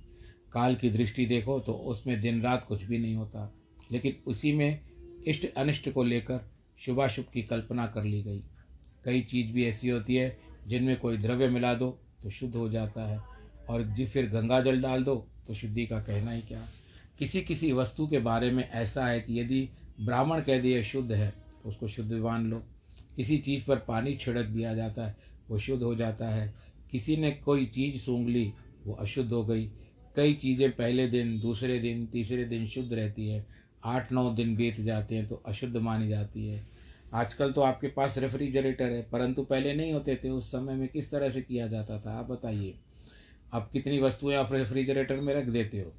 काल 0.52 0.76
की 0.76 0.90
दृष्टि 0.90 1.26
देखो 1.26 1.60
तो 1.60 1.74
उसमें 1.74 2.22
दिन 2.22 2.42
रात 2.42 2.66
कुछ 2.66 2.84
भी 2.84 2.98
नहीं 2.98 3.16
होता। 3.16 3.54
लेकिन 3.92 4.16
उसी 4.28 4.54
में 4.54 4.80
इष्ट 5.28 5.54
अनिष्ट 5.54 5.90
को 5.90 6.04
लेकर 6.04 6.40
शुभाशुभ 6.80 7.26
की 7.34 7.42
कल्पना 7.42 7.88
कर 7.88 8.04
ली 8.04 8.22
गई। 8.24 8.44
कई 9.06 9.22
चीज़ 9.22 9.52
भी 9.52 9.66
ऐसी 9.66 9.90
होती 9.90 10.16
है, 10.16 10.38
जिनमें 10.68 11.00
कोई 11.00 11.18
द्रव्य 11.18 11.50
मिला 11.50 11.74
दो 11.74 11.90
तो 12.24 12.30
शुद्ध 12.30 12.56
हो 12.56 12.70
जाता 12.70 13.08
है। 13.10 13.20
और 13.70 13.84
जी 13.84 14.06
फिर 14.06 14.30
गंगा 14.30 14.62
जल 14.62 14.82
डाल 14.82 15.04
दो 15.04 15.16
तो 15.48 15.54
शुद्धि 15.54 15.86
का 15.86 16.00
कहना 16.00 16.32
ही 16.32 16.42
क्या? 16.42 16.62
किसी 17.20 17.42
किसी 17.42 17.72
वस्तु 17.72 18.08
के 18.08 18.20
बारे 18.20 18.52
में 18.52 18.70
ऐसा 18.70 19.06
है 19.08 19.22
कि 19.22 19.40
यदि 19.40 19.70
ब्राह्मण 20.02 20.42
कह 20.42 20.62
दिए 20.62 20.84
शुद्ध 20.84 21.12
है 21.12 21.34
तो 21.64 21.70
उसको 21.70 21.88
शुद्ध 21.88 22.14
मान 22.14 22.46
लो। 22.48 22.64
किसी 23.16 23.38
चीज़ 23.38 23.66
पर 23.66 23.78
पानी 23.78 24.16
छिड़क 24.16 24.46
दिया 24.46 24.74
जाता 24.76 25.08
है 25.08 25.16
वो 25.52 25.58
शुद्ध 25.58 25.84
हो 25.84 25.96
जाता 25.96 26.30
है। 26.30 26.54
किसी 26.92 27.18
ने 27.18 27.32
कोई 27.32 27.66
चीज़ 27.66 27.98
सूंघ 27.98 28.28
ली, 28.28 28.54
वो 28.86 28.94
अशुद्ध 28.94 29.32
हो 29.32 29.46
गई। 29.46 29.72
कई 30.16 30.34
चीज़ें 30.34 30.72
पहले 30.72 31.08
दिन, 31.08 31.40
दूसरे 31.40 31.80
दिन, 31.80 32.06
तीसरे 32.06 32.46
दिन 32.46 32.68
शुद्ध 32.68 32.94
रहती 32.94 33.28
है। 33.28 33.46
आठ, 33.84 34.12
नौ 34.12 34.34
दिन 34.34 34.56
बीत 34.56 34.82
जाते 34.82 35.16
हैं 35.16 35.28
तो 35.28 35.36
अशुद्ध 35.36 35.78
मानी 35.78 36.10
जाती 36.10 36.48
है। 36.48 36.68
आजकल 37.14 37.52
तो 37.52 37.62
आपके 37.62 37.88
पास 37.88 38.18
रेफ्रिजरेटर 38.18 38.86
है, 38.86 39.02
परंतु 39.02 39.44
पहले 39.44 39.74
नहीं 39.74 39.94
होते 39.94 40.16
थे। 40.16 40.30
उस 40.30 40.52
समय 40.52 40.76
में 40.76 40.88
किस 40.88 41.12
तरह 41.12 41.30
से 41.30 41.42
किया 41.42 41.68
जाता 41.68 42.00
था, 42.00 42.12
आप 42.12 42.26
बताइए। 42.26 42.74
अब 43.54 43.70
कितनी 43.74 44.00
वस्तुएँ 44.00 44.36
आप 44.36 44.54
रेफ्रिजरेटर 44.54 45.16
में 45.16 45.34
रख 45.34 45.46
देते 45.46 45.80
हो? 45.80 45.94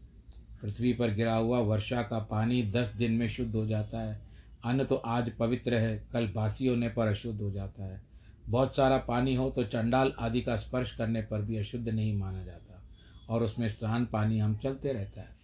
पृथ्वी 0.62 0.92
पर 0.92 1.14
गिरा 1.14 1.34
हुआ 1.34 1.58
वर्षा 1.58 2.02
का 2.02 2.18
पानी 2.18 2.62
दस 2.62 2.88
दिन 2.88 3.12
में 3.12 3.28
शुद्ध 3.28 3.56
हो 3.56 3.66
जाता 3.66 4.00
है। 4.00 4.20
अन्न 4.64 4.84
तो 4.84 4.94
आज 4.94 5.30
पवित्र 5.30 5.74
है, 5.74 6.06
कल 6.12 6.26
बासी 6.26 6.66
होने 6.66 6.88
पर 6.88 7.06
अशुद्ध 7.06 7.40
हो 7.40 7.50
जाता 7.50 7.84
है। 7.84 8.12
बहुत 8.46 8.76
सारा 8.76 8.96
पानी 8.98 9.35
हो 9.35 9.48
तो 9.50 9.64
चंडाल 9.64 10.12
आदि 10.20 10.40
का 10.40 10.57
स्पर्श 10.57 10.94
करने 10.96 11.22
पर 11.22 11.42
भी 11.42 11.57
अशुद्ध 11.57 11.88
नहीं 11.88 12.16
माना 12.16 12.44
जाता, 12.44 12.83
और 13.28 13.42
उसमें 13.42 13.68
स्नान 13.68 14.07
पानी 14.07 14.38
हम 14.38 14.57
चलते 14.57 14.92
रहता 14.92 15.20
है। 15.20 15.37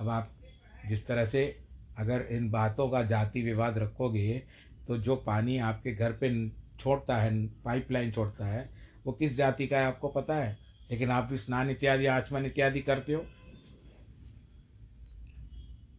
अब 0.00 0.08
आप 0.08 0.30
जिस 0.88 1.06
तरह 1.06 1.24
से 1.24 1.44
अगर 1.98 2.26
इन 2.30 2.50
बातों 2.50 2.88
का 2.88 3.02
जाति 3.02 3.42
विवाद 3.42 3.78
रखोगे 3.78 4.42
तो 4.88 4.96
जो 4.98 5.16
पानी 5.16 5.58
आपके 5.58 5.92
घर 5.92 6.12
पे 6.12 6.48
छोड़ता 6.80 7.16
है, 7.16 7.46
पाइपलाइन 7.64 8.12
छोड़ता 8.12 8.46
है, 8.46 8.68
वो 9.06 9.12
किस 9.12 9.34
जाति 9.36 9.66
का 9.66 9.78
है 9.78 9.86
आपको 9.86 10.08
पता 10.08 10.34
है? 10.34 10.56
लेकिन 10.90 11.10
आप 11.10 11.24
भी 11.24 11.38
स्नान 11.38 11.70
इत्यादि, 11.70 12.06
आचमन 12.06 12.46
इत्यादि 12.46 12.80
करते 12.80 13.12
हो 13.12 13.24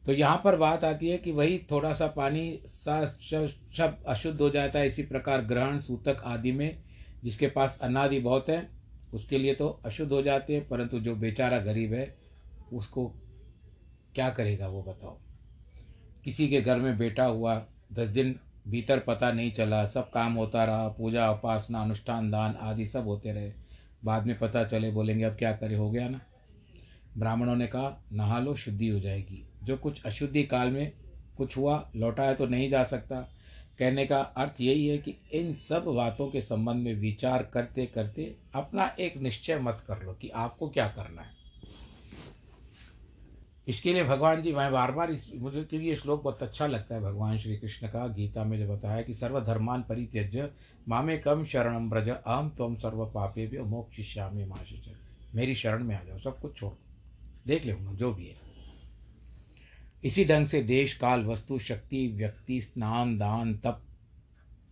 तो 0.06 0.14
यहाँ 0.14 0.42
पर 0.44 0.56
बात 0.56 0.84
आती 0.84 1.10
है 1.10 1.18
कि 1.18 1.32
वही 1.32 1.58
थोड़ा 1.72 1.94
सा 1.94 2.08
पानी 2.08 2.62
सा 2.66 3.06
सब 3.06 4.04
अशुद्ध 4.08 4.42
हो 4.42 4.50
जाता 4.50 4.80
है 4.80 4.88
इसी 4.88 5.04
प्रकार 5.04 5.42
ग्रहण, 5.42 5.80
सूतक 5.80 6.22
आदि 6.26 6.52
में, 6.52 6.84
जिसके 7.24 7.48
पास 7.48 7.80
अनादि 7.82 8.20
बहुत 8.20 8.50
है, 8.50 8.70
उसके 9.14 9.38
लिए 9.38 9.54
तो 9.54 9.68
अशुद्ध 9.86 10.12
हो 10.12 10.22
जाते 10.22 10.56
हैं, 10.56 10.68
परंतु 10.68 11.00
जो 11.00 11.16
बेचारा 11.16 11.60
गरीब 11.60 11.94
है, 11.94 12.18
उसको 12.74 13.08
क्या 14.16 14.30
करेगा 14.30 14.68
वो 14.68 14.84
बताओ। 14.84 15.18
किसी 16.24 16.48
के 16.48 16.62
घर 16.62 16.80
में 16.80 16.98
बेटा 16.98 17.26
हुआ, 17.26 17.66
दस 17.94 18.08
दिन 18.08 18.40
भीतर 18.68 19.00
पता 19.00 19.32
नहीं 19.32 19.52
चला, 19.52 19.86
सब 19.86 20.12
काम 20.12 20.34
होता 20.34 20.64
रहा, 20.64 20.88
पूजा, 20.88 21.32
उपासना, 21.32 21.82
अनुष्ठान, 21.82 22.32
दान 22.32 22.56
आदि 22.62 22.86
सब 22.86 23.06
होते 23.06 23.32
रहे। 23.32 23.52
बाद 24.06 24.26
में 24.26 24.40
पता 24.40 24.64
चले, 24.64 24.92
बोलेंगे, 24.92 25.24
अब 25.24 25.36
क्या 25.36 25.54
करे, 25.54 25.76
हो 25.76 25.92
गया 25.92 26.10
ना? 26.10 26.22
ब्राह्मणों 27.18 27.56
ने 27.56 27.68
कहा, 27.68 28.04
नहा 28.12 28.40
लो, 28.40 28.56
शुद्धि 28.56 28.88
हो 28.88 29.00
जाएगी। 29.00 29.48
जो 29.64 29.78
कुछ 29.78 30.04
अशुद्धि 30.04 30.44
काल 30.44 30.72
में 30.72 30.92
कुछ 31.38 31.58
हुआ, 31.58 31.92
लौटाया 31.96 32.34
तो 32.34 32.46
नहीं 32.46 32.70
जा 32.70 32.84
सकता। 32.84 33.30
कहने 33.80 34.06
का 34.06 34.20
अर्थ 34.20 34.62
यही 34.62 34.88
है 34.88 34.98
कि 34.98 35.16
इन 35.34 35.54
सब 35.54 35.84
बातों 35.86 36.28
के 36.28 36.42
संबंध 36.42 36.84
में 36.84 36.94
विचार 36.96 37.44
करते 37.44 37.86
करते 37.86 38.36
अपना 38.56 38.96
एक 39.00 39.18
निश्चय 39.18 39.60
मत 39.60 39.84
कर 39.88 40.04
लो 40.04 40.14
कि 40.14 40.30
आपको 40.30 40.70
क्या 40.70 40.88
करना 40.88 41.22
है। 41.22 41.40
इसके 43.68 43.94
लिए 43.94 44.04
भगवान 44.04 44.42
जी, 44.42 44.54
मैं 44.54 44.72
बार 44.72 44.92
बार 44.92 45.12
इस, 45.12 45.32
मुझे 45.36 45.64
क्योंकि 45.64 45.88
ये 45.88 45.96
श्लोक 45.96 46.24
बहुत 46.24 46.44
अच्छा 46.44 46.68
लगता 46.68 46.96
है 46.96 47.02
भगवान 47.02 47.38
श्री 47.38 47.58
कृष्ण 47.58 47.88
का। 47.88 48.08
गीता 48.08 48.44
में 48.44 48.60
जो 48.60 48.68
बताया 48.68 49.02
कि 49.02 49.14
सर्वधर्मान 49.14 49.82
परित्यज्य, 49.82 50.50
मामे 50.88 51.18
कम 51.18 51.46
शरणम 51.46 51.90
ब्रज 51.90 52.10
अहम 52.10 52.50
तुम 52.50 52.76
सर्व 52.76 53.06
पापे 53.06 53.48
भी 53.48 53.58
मोक्षिष्यामी 53.58 54.46
माशुच। 54.46 54.96
मेरी 55.36 55.56
शरण 55.56 55.84
में 55.84 55.96
आ 55.96 56.04
जाओ, 56.04 56.18
सब 56.18 56.40
कुछ 56.40 56.58
छोड़ 56.58 56.72
दो। 56.72 56.80
देख 57.48 57.66
लेगा 57.66 57.94
जो 57.94 58.14
भी 58.14 58.26
है। 58.26 58.51
इसी 60.04 60.26
ढंग 60.26 60.46
से 60.46 60.62
देश, 60.62 60.94
काल, 60.98 61.26
वस्तु, 61.26 61.58
शक्ति, 61.60 62.08
व्यक्ति, 62.18 62.62
स्नान, 62.62 63.18
दान, 63.18 63.54
तप, 63.56 63.82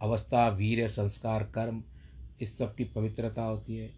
अवस्था 0.02 0.48
वीर 0.50 0.88
संस्कार, 0.88 1.44
कर्म, 1.56 1.84
इस 2.42 2.58
सब 2.58 2.76
की 2.76 2.84
पवित्रता 2.86 3.42
होती 3.42 3.78
है। 3.78 3.90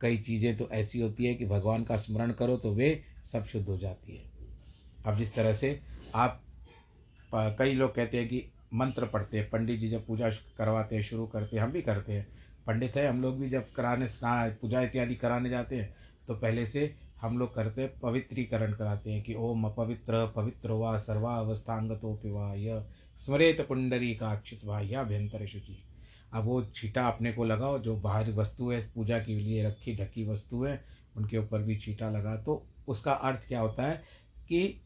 कई 0.00 0.16
चीज़ें 0.18 0.56
तो 0.56 0.68
ऐसी 0.72 1.00
होती 1.00 1.24
है 1.24 1.34
कि 1.34 1.46
भगवान 1.46 1.84
का 1.84 1.96
स्मरण 1.96 2.32
करो 2.32 2.56
तो 2.56 2.72
वे 2.74 3.02
सब 3.32 3.44
शुद्ध 3.44 3.66
हो 3.68 3.76
जाती 3.78 4.16
है। 4.16 4.30
अब 5.06 5.16
जिस 5.16 5.34
तरह 5.34 5.52
से 5.52 5.78
आप 6.14 6.40
कई 7.34 7.72
लोग 7.72 7.94
कहते 7.94 8.18
हैं 8.18 8.28
कि 8.28 8.44
मंत्र 8.74 9.06
पढ़ते 9.06 9.38
हैं, 9.38 9.48
पंडित 9.50 9.80
जी 9.80 9.88
जब 9.90 10.06
पूजा 10.06 10.30
करवाते 10.58 10.96
हैं, 10.96 11.02
शुरू 11.02 11.26
करते 11.26 11.56
हैं, 11.56 11.62
हम 11.62 11.72
भी 11.72 11.82
करते 11.82 12.12
हैं। 12.12 12.26
पंडित 12.66 12.96
है, 12.96 13.06
हम 13.08 13.22
लोग 13.22 13.38
भी 13.40 13.48
जब 13.50 13.72
कराने 13.72 14.06
स्नान 14.08 14.50
पूजा 14.60 14.82
इत्यादि 14.82 15.14
कराने 15.14 15.48
जाते 15.50 15.76
हैं 15.76 15.94
तो 16.28 16.34
पहले 16.34 16.66
से 16.66 16.94
हम 17.22 17.38
लोग 17.38 17.54
करते 17.54 17.86
पवित्रीकरण 18.02 18.72
कराते 18.72 19.12
हैं 19.12 19.22
कि 19.22 19.34
ओम 19.34 19.68
पवित्र 19.68 20.26
पवित्र 20.36 20.72
वा 20.72 20.96
सर्वावस्थांगतो 20.98 22.12
पिवा 22.22 22.52
यह 22.54 22.84
स्मरेत 23.20 23.60
पुंडरी 23.60 24.14
का 24.14 24.30
अक्षिस 24.30 24.64
बाह्याभ्यंतर 24.64 25.46
शुचि 25.46 25.82
अब 26.34 26.44
वो 26.44 26.62
छीटा 26.74 27.06
अपने 27.08 27.32
को 27.32 27.44
लगाओ, 27.44 27.78
जो 27.78 27.96
बाहर 27.96 28.30
वस्तु 28.30 28.70
है, 28.70 28.80
पूजा 28.94 29.18
के 29.18 29.34
लिए 29.34 29.64
रखी 29.66 29.94
ढकी 29.96 30.24
वस्तु 30.28 30.62
है, 30.64 30.84
उनके 31.16 31.38
ऊपर 31.38 31.62
भी 31.62 31.76
छीटा 31.76 32.10
लगा 32.10 32.36
तो 32.36 32.62
उसका 32.88 33.12
अर्थ 33.12 33.46
क्या 33.48 33.60
होता 33.60 33.82
है 33.82 33.96
कि 34.48 34.80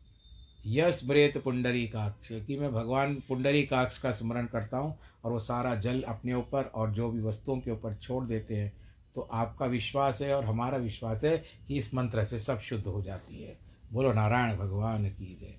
यह 0.67 0.91
स्मृत 0.91 1.37
पुंडरी 1.45 1.87
काक्ष 1.87 2.29
कि 2.47 2.57
मैं 2.59 2.73
भगवान 2.73 3.15
पुंडरी 3.29 3.63
काक्ष 3.63 3.99
का 3.99 4.13
स्मरण 4.13 4.47
करता 4.47 4.79
हूँ 4.79 4.97
और 5.25 5.33
वो 5.33 5.39
सारा 5.39 5.75
जल 5.75 6.03
अपने 6.09 6.35
ऊपर 6.35 6.71
और 6.75 6.91
जो 6.91 7.11
भी 7.11 7.21
वस्तुओं 7.21 7.59
के 7.61 7.71
ऊपर 7.71 7.95
छोड़ 7.95 8.25
देते 8.25 8.57
हैं 8.57 8.73
तो 9.17 9.29
आपका 9.33 9.67
विश्वास 9.67 10.21
है 10.23 10.35
और 10.35 10.45
हमारा 10.45 10.79
विश्वास 10.79 11.25
है 11.25 11.37
कि 11.69 11.77
इस 11.79 11.95
मंत्र 11.95 12.25
से 12.25 12.39
सब 12.39 12.59
शुद्ध 12.59 12.87
हो 12.87 13.03
जाती 13.03 13.43
है। 13.43 13.57
बोलो, 13.93 14.13
नारायण 14.13 14.57
भगवान 14.57 15.09
की 15.09 15.37
जय। 15.41 15.55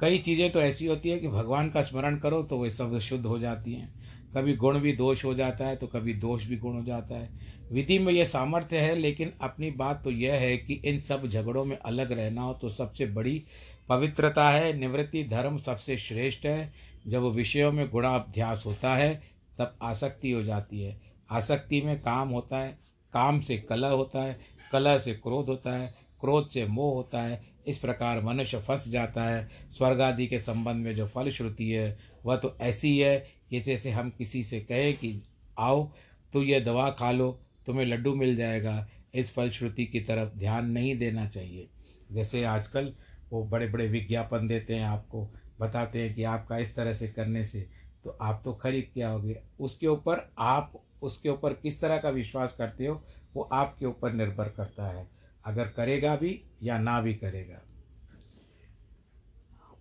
कई 0.00 0.18
चीज़ें 0.18 0.50
तो 0.50 0.60
ऐसी 0.60 0.86
होती 0.86 1.10
है 1.10 1.18
कि 1.18 1.28
भगवान 1.28 1.70
का 1.70 1.82
स्मरण 1.82 2.16
करो 2.18 2.42
तो 2.42 2.58
वे 2.58 2.70
सब 2.70 2.98
शुद्ध 2.98 3.24
हो 3.26 3.38
जाती 3.38 3.72
हैं। 3.72 3.92
कभी 4.34 4.54
गुण 4.56 4.78
भी 4.78 4.92
दोष 4.92 5.24
हो 5.24 5.34
जाता 5.34 5.66
है 5.66 5.76
तो 5.76 5.86
कभी 5.86 6.14
दोष 6.14 6.46
भी 6.46 6.56
गुण 6.56 6.74
हो 6.74 6.82
जाता 6.82 7.14
है। 7.14 7.28
विधि 7.72 7.98
में 7.98 8.12
यह 8.12 8.24
सामर्थ्य 8.24 8.78
है, 8.78 8.94
लेकिन 8.94 9.32
अपनी 9.40 9.70
बात 9.70 10.02
तो 10.04 10.10
यह 10.10 10.34
है 10.34 10.56
कि 10.56 10.74
इन 10.74 11.00
सब 11.00 11.26
झगड़ों 11.28 11.64
में 11.64 11.76
अलग 11.76 12.12
रहना 12.12 12.42
हो 12.42 12.54
तो 12.54 12.68
सबसे 12.68 13.06
बड़ी 13.06 13.42
पवित्रता 13.88 14.48
है। 14.50 14.72
निवृत्ति 14.72 15.24
धर्म 15.24 15.58
सबसे 15.58 15.96
श्रेष्ठ 15.96 16.46
है। 16.46 16.72
जब 17.06 17.24
विषयों 17.24 17.72
में 17.72 17.88
गुणाभ्यास 17.90 18.62
होता 18.66 18.94
है, 18.96 19.14
तब 19.58 19.76
आसक्ति 19.82 20.30
हो 20.30 20.42
जाती 20.42 20.82
है। 20.82 21.13
आसक्ति 21.34 21.80
में 21.82 21.98
काम 22.00 22.28
होता 22.28 22.58
है, 22.58 22.78
काम 23.12 23.40
से 23.40 23.56
कलह 23.58 23.88
होता 23.88 24.22
है, 24.22 24.38
कलह 24.72 24.98
से 24.98 25.14
क्रोध 25.14 25.48
होता 25.48 25.76
है, 25.76 25.94
क्रोध 26.20 26.48
से 26.50 26.66
मोह 26.66 26.94
होता 26.94 27.22
है, 27.22 27.42
इस 27.66 27.78
प्रकार 27.78 28.20
मनुष्य 28.22 28.58
फंस 28.58 28.88
जाता 28.88 29.24
है। 29.24 29.48
स्वर्ग 29.72 30.00
आदि 30.00 30.26
के 30.26 30.38
संबंध 30.38 30.84
में 30.84 30.94
जो 30.96 31.06
फल 31.06 31.30
श्रुति 31.30 31.70
है, 31.70 31.96
वह 32.24 32.36
तो 32.36 32.56
ऐसी 32.60 32.98
है 32.98 33.16
कि 33.50 33.60
जैसे 33.60 33.90
हम 33.90 34.10
किसी 34.10 34.42
से 34.44 34.60
कहें 34.60 34.94
कि 34.94 35.22
आओ 35.58 35.90
तो 36.32 36.42
यह 36.42 36.60
दवा 36.60 36.90
खा 36.90 37.10
लो, 37.12 37.30
तुम्हें 37.66 37.86
लड्डू 37.86 38.14
मिल 38.14 38.36
जाएगा। 38.36 38.86
इस 39.14 39.32
फलश्रुति 39.32 39.84
की 39.86 40.00
तरफ़ 40.00 40.38
ध्यान 40.38 40.70
नहीं 40.70 40.96
देना 40.98 41.26
चाहिए। 41.26 41.68
जैसे 42.12 42.44
आजकल 42.44 42.92
वो 43.30 43.44
बड़े 43.44 43.66
बड़े 43.68 43.86
विज्ञापन 43.88 44.46
देते 44.48 44.74
हैं 44.74 44.84
आपको, 44.84 45.28
बताते 45.60 46.02
हैं 46.02 46.14
कि 46.14 46.24
आपका 46.24 46.58
इस 46.58 46.74
तरह 46.74 46.92
से 46.92 47.08
करने 47.08 47.44
से 47.44 47.66
तो 48.04 48.16
आप 48.22 48.40
तो 48.44 48.52
खरीद 48.52 48.90
के 48.94 49.02
आओगे। 49.02 49.36
उसके 49.60 49.86
ऊपर 49.86 50.28
आप 50.38 50.72
उसके 51.04 51.28
ऊपर 51.28 51.52
किस 51.52 51.80
तरह 51.80 51.98
का 51.98 52.10
विश्वास 52.10 52.56
करते 52.56 52.86
हो, 52.86 53.04
वो 53.34 53.42
आपके 53.42 53.86
ऊपर 53.86 54.12
निर्भर 54.12 54.48
करता 54.48 54.86
है। 54.86 55.08
अगर 55.44 55.68
करेगा 55.68 56.16
भी 56.16 56.42
या 56.62 56.78
ना 56.78 57.00
भी 57.00 57.14
करेगा। 57.14 57.62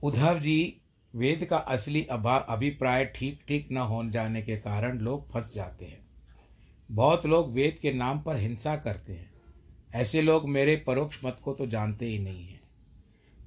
उद्धव 0.03 0.39
जी, 0.39 0.81
वेद 1.15 1.45
का 1.45 1.57
असली 1.57 2.03
अभिप्राय 2.03 3.05
ठीक 3.05 3.41
ठीक 3.47 3.71
न 3.71 3.77
हो 3.77 4.03
जाने 4.09 4.41
के 4.41 4.57
कारण 4.57 4.99
लोग 4.99 5.31
फंस 5.31 5.53
जाते 5.53 5.85
हैं। 5.85 6.05
बहुत 6.91 7.25
लोग 7.25 7.51
वेद 7.51 7.77
के 7.81 7.93
नाम 7.93 8.21
पर 8.21 8.35
हिंसा 8.35 8.75
करते 8.75 9.13
हैं। 9.13 9.33
ऐसे 9.93 10.21
लोग 10.21 10.49
मेरे 10.49 10.75
परोक्ष 10.75 11.19
मत 11.25 11.39
को 11.43 11.53
तो 11.53 11.65
जानते 11.65 12.05
ही 12.05 12.19
नहीं 12.19 12.47
हैं। 12.47 12.61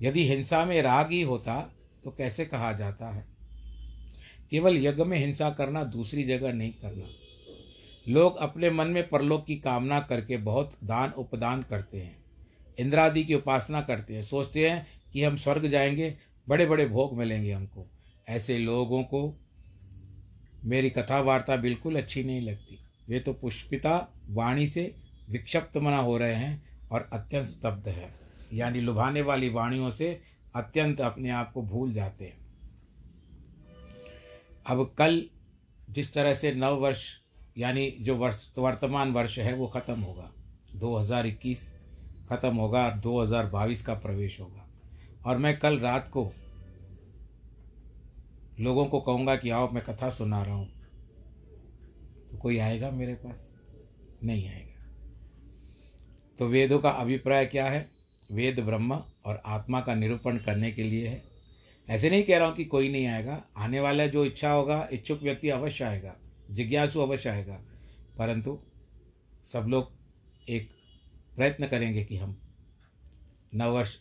यदि 0.03 0.29
हिंसा 0.29 0.65
में 0.65 0.83
राग 0.83 1.11
ही 1.11 1.23
होता 1.23 1.73
तो 2.05 2.11
कैसे 2.11 2.45
कहा 2.45 2.73
जाता 2.73 3.09
है? 3.11 3.27
केवल 4.51 4.77
यज्ञ 4.77 5.05
में 5.05 5.19
हिंसा 5.19 5.51
करना, 5.51 5.85
दूसरी 5.85 6.25
जगह 6.25 6.53
नहीं 6.53 6.73
करना। 6.73 7.26
लोग 8.09 8.37
अपने 8.37 8.71
मन 8.71 8.87
में 8.87 9.09
परलोक 9.09 9.47
की 9.47 9.57
कामना 9.57 10.01
करके 10.01 10.37
बहुत 10.37 10.79
दान 10.85 11.11
उपदान 11.11 11.63
करते 11.63 12.01
हैं। 12.01 12.25
इंद्रादि 12.79 13.25
की 13.25 13.35
उपासना 13.35 13.81
करते 13.81 14.15
हैं। 14.15 14.23
सोचते 14.23 14.71
हैं 14.71 14.87
कि 15.13 15.25
हम 15.25 15.37
स्वर्ग 15.37 15.69
जाएँगे 15.69 16.17
बड़े 16.49 16.67
बड़े 16.67 16.87
भोग 16.87 17.19
मिलेंगे 17.19 17.53
हमको। 17.53 17.87
ऐसे 18.29 18.59
लोगों 18.59 19.03
को 19.03 19.41
मेरी 20.65 20.91
कथा 20.91 21.21
वार्ता 21.21 21.57
बिल्कुल 21.57 21.97
अच्छी 21.97 22.25
नहीं 22.25 22.41
लगती। 22.41 22.79
वे 23.09 23.21
तो 23.21 23.33
पुष्पिता 23.33 24.09
वाणी 24.29 24.67
से 24.67 24.95
विक्षिप्त 25.31 25.77
मना 25.77 25.99
हो 25.99 26.17
रहे 26.17 26.35
हैं 26.35 26.81
और 26.89 27.11
अत्यंत 27.13 27.49
स्तब्ध 27.49 27.89
है। 27.89 28.15
यानी 28.53 28.81
लुभाने 28.81 29.23
वाली 29.23 29.49
वाणियों 29.49 29.91
से 29.91 30.21
अत्यंत 30.57 31.01
अपने 31.01 31.31
आप 31.31 31.53
को 31.53 31.63
भूल 31.63 31.93
जाते 31.93 32.25
हैं। 32.25 32.47
अब 34.67 34.95
कल 34.99 35.29
जिस 35.91 36.15
तरह 36.15 36.35
से 36.35 36.53
नव 36.53 36.75
वर्ष 36.75 37.21
यानी 37.59 37.91
जो 37.91 38.17
वर्ष, 38.17 38.53
वर्तमान 38.59 39.13
वर्ष 39.13 39.39
है, 39.39 39.55
वो 39.55 39.67
ख़त्म 39.67 40.01
होगा। 40.01 40.33
2021 40.75 41.73
ख़त्म 42.31 42.57
होगा 42.57 42.91
2022 42.91 43.83
का 43.83 43.95
प्रवेश 43.95 44.41
होगा। 44.41 44.69
और 45.27 45.39
मैं 45.39 45.59
कल 45.59 45.79
रात 45.79 46.09
को 46.09 46.33
लोगों 48.61 48.87
को 48.87 49.01
कहूँगा 49.01 49.37
कि 49.37 49.51
आओ, 49.51 49.71
मैं 49.71 49.85
कथा 49.85 50.11
सुना 50.11 50.43
रहा 50.43 50.55
हूँ। 50.55 50.69
तो 52.31 52.37
कोई 52.37 52.59
आएगा 52.59 52.91
मेरे 52.91 53.15
पास? 53.15 53.53
नहीं 54.25 54.49
आएगा। 54.49 54.87
तो 56.39 56.49
वेदों 56.49 56.79
का 56.79 56.91
अभिप्राय 56.91 57.47
क्या 57.47 57.69
है? 57.69 57.91
वेद 58.33 58.61
ब्रह्म 58.61 59.03
और 59.25 59.43
आत्मा 59.47 59.81
का 59.81 59.95
निरूपण 59.95 60.39
करने 60.39 60.73
के 60.73 60.83
लिए 60.83 61.09
है। 61.09 61.23
ऐसे 61.89 62.11
नहीं 62.11 62.23
कह 62.23 62.39
रहा 62.39 62.49
हूँ 62.49 62.57
कि 62.57 62.65
कोई 62.65 62.93
नहीं 62.93 63.07
आएगा। 63.07 63.45
आने 63.57 63.81
वाला 63.81 64.07
जो 64.07 64.25
इच्छा 64.25 64.53
होगा, 64.53 64.89
इच्छुक 64.93 65.23
व्यक्ति 65.23 65.49
अवश्य 65.49 65.85
आएगा। 65.85 66.17
जिज्ञासु 66.51 67.01
अवश्य 67.01 67.29
आएगा। 67.29 67.61
परंतु 68.19 68.59
सब 69.53 69.65
लोग 69.69 69.93
एक 70.49 70.71
प्रयत्न 71.37 71.67
करेंगे 71.67 72.05
कि 72.05 72.17
हम 72.17 72.41
नववर्ष 73.55 73.97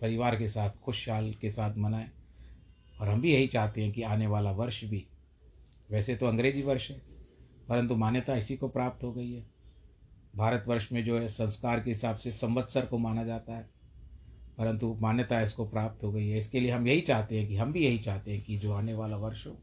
परिवार 0.00 0.36
के 0.36 0.48
साथ, 0.48 0.70
खुशहाल 0.70 1.34
के 1.34 1.50
साथ 1.50 1.76
मनाएँ। 1.76 2.10
और 3.00 3.08
हम 3.08 3.20
भी 3.20 3.32
यही 3.32 3.46
चाहते 3.46 3.82
हैं 3.82 3.92
कि 3.92 4.02
आने 4.02 4.26
वाला 4.26 4.52
वर्ष 4.52 4.84
भी, 4.84 5.06
वैसे 5.90 6.16
तो 6.16 6.26
अंग्रेज़ी 6.26 6.62
वर्ष 6.62 6.90
है, 6.90 7.02
परंतु 7.68 7.96
मान्यता 7.96 8.36
इसी 8.36 8.56
को 8.56 8.68
प्राप्त 8.68 9.04
हो 9.04 9.12
गई 9.12 9.32
है। 9.32 9.46
भारतवर्ष 10.36 10.92
में 10.92 11.04
जो 11.04 11.18
है, 11.18 11.28
संस्कार 11.28 11.80
के 11.80 11.90
हिसाब 11.90 12.16
से 12.16 12.32
संवत्सर 12.32 12.86
को 12.86 12.98
माना 12.98 13.24
जाता 13.24 13.52
है, 13.52 13.70
परंतु 14.58 14.98
मान्यता 15.00 15.42
इसको 15.42 15.68
प्राप्त 15.68 16.04
हो 16.04 16.12
गई 16.12 16.28
है। 16.28 16.38
इसके 16.38 16.60
लिए 16.60 16.70
हम 16.70 16.88
यही 16.88 17.00
चाहते 17.00 17.38
हैं 17.38 17.48
कि, 17.48 17.56
हम 17.56 17.72
भी 17.72 17.84
यही 17.84 17.98
चाहते 17.98 18.32
हैं 18.32 18.44
कि 18.44 18.58
जो 18.58 18.72
आने 18.72 18.94
वाला 18.94 19.16
वर्ष 19.16 19.46
हो, 19.46 19.62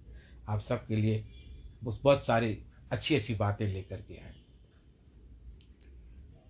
आप 0.49 0.59
सबके 0.59 0.95
लिए 0.95 1.25
बहुत 1.81 2.25
सारी 2.25 2.57
अच्छी 2.91 3.15
अच्छी 3.15 3.35
बातें 3.35 3.67
लेकर 3.67 4.01
के 4.01 4.13
आए। 4.15 4.33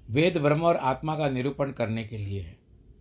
वेद, 0.10 0.38
ब्रह्म 0.38 0.62
और 0.62 0.76
आत्मा 0.76 1.16
का 1.18 1.30
निरूपण 1.30 1.72
करने 1.72 2.04
के 2.04 2.18
लिए 2.18 2.42
है 2.42 2.56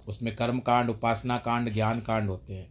उसमें 0.09 0.35
कर्म 0.37 0.59
कांड 0.61 0.91
उपासना 0.91 1.37
कांड 1.39 1.73
ज्ञान 1.73 2.01
कांड 2.01 2.29
होते 2.29 2.55
हैं। 2.55 2.71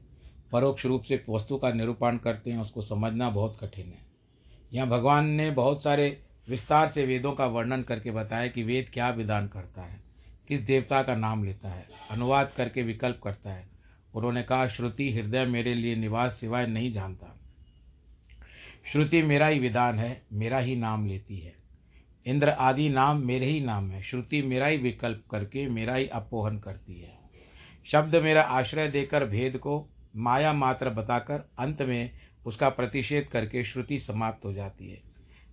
परोक्ष 0.52 0.86
रूप 0.86 1.04
से 1.04 1.24
वस्तु 1.30 1.58
का 1.58 1.72
निरूपण 1.72 2.18
करते 2.18 2.52
हैं, 2.52 2.60
उसको 2.60 2.82
समझना 2.82 3.30
बहुत 3.30 3.58
कठिन 3.62 3.86
है। 3.86 4.06
यहाँ 4.74 4.88
भगवान 4.88 5.26
ने 5.26 5.50
बहुत 5.52 5.84
सारे 5.84 6.08
विस्तार 6.48 6.90
से 6.90 7.06
वेदों 7.06 7.32
का 7.32 7.46
वर्णन 7.46 7.82
करके 7.82 8.12
बताया 8.12 8.48
कि 8.48 8.64
वेद 8.64 8.90
क्या 8.90 9.10
विधान 9.10 9.48
करता 9.48 9.82
है, 9.82 10.00
किस 10.48 10.60
देवता 10.60 11.02
का 11.04 11.16
नाम 11.16 11.44
लेता 11.44 11.70
है, 11.70 11.88
अनुवाद 12.12 12.52
करके 12.58 12.84
विकल्प 12.84 13.20
करता 13.24 13.52
है। 13.52 13.68
उन्होंने 14.14 14.44
कहा, 14.44 14.68
श्रुति 14.68 15.12
हृदय 15.14 15.46
मेरे 15.46 15.74
लिए 15.74 15.96
निवास 15.96 16.34
सिवाय 16.34 16.68
नहीं 16.68 16.92
जानता। 16.94 17.36
श्रुति 18.92 19.22
मेरा 19.24 19.48
ही 19.48 19.60
विधान 19.60 20.00
है, 20.00 20.22
मेरा 20.34 20.58
ही 20.58 20.76
नाम 20.76 21.06
लेती 21.06 21.38
है। 21.38 21.56
इंद्र 22.26 22.50
आदि 22.50 22.90
नाम 22.90 23.18
मेरे 23.18 23.46
ही 23.46 23.62
नाम 23.62 23.92
है, 23.92 24.02
श्रुति 24.02 24.42
मेरा 24.42 24.68
ही 24.68 24.78
विकल्प 24.78 25.24
करके 25.32 25.70
मेरा 25.70 25.96
ही 25.96 26.08
अपोहन 26.08 26.60
करती 26.60 27.02
है। 27.02 27.20
शब्द 27.86 28.16
मेरा 28.16 28.42
आश्रय 28.42 28.88
देकर 28.88 29.26
भेद 29.26 29.58
को 29.58 29.90
माया 30.16 30.54
मात्र 30.54 30.90
बताकर 30.90 31.50
अंत 31.60 31.82
में 31.82 32.12
उसका 32.46 32.70
प्रतिषेध 32.70 33.24
करके 33.24 33.64
श्रुति 33.64 34.00
समाप्त 34.00 34.46
हो 34.46 34.54
जाती 34.54 34.90
है। 34.90 35.02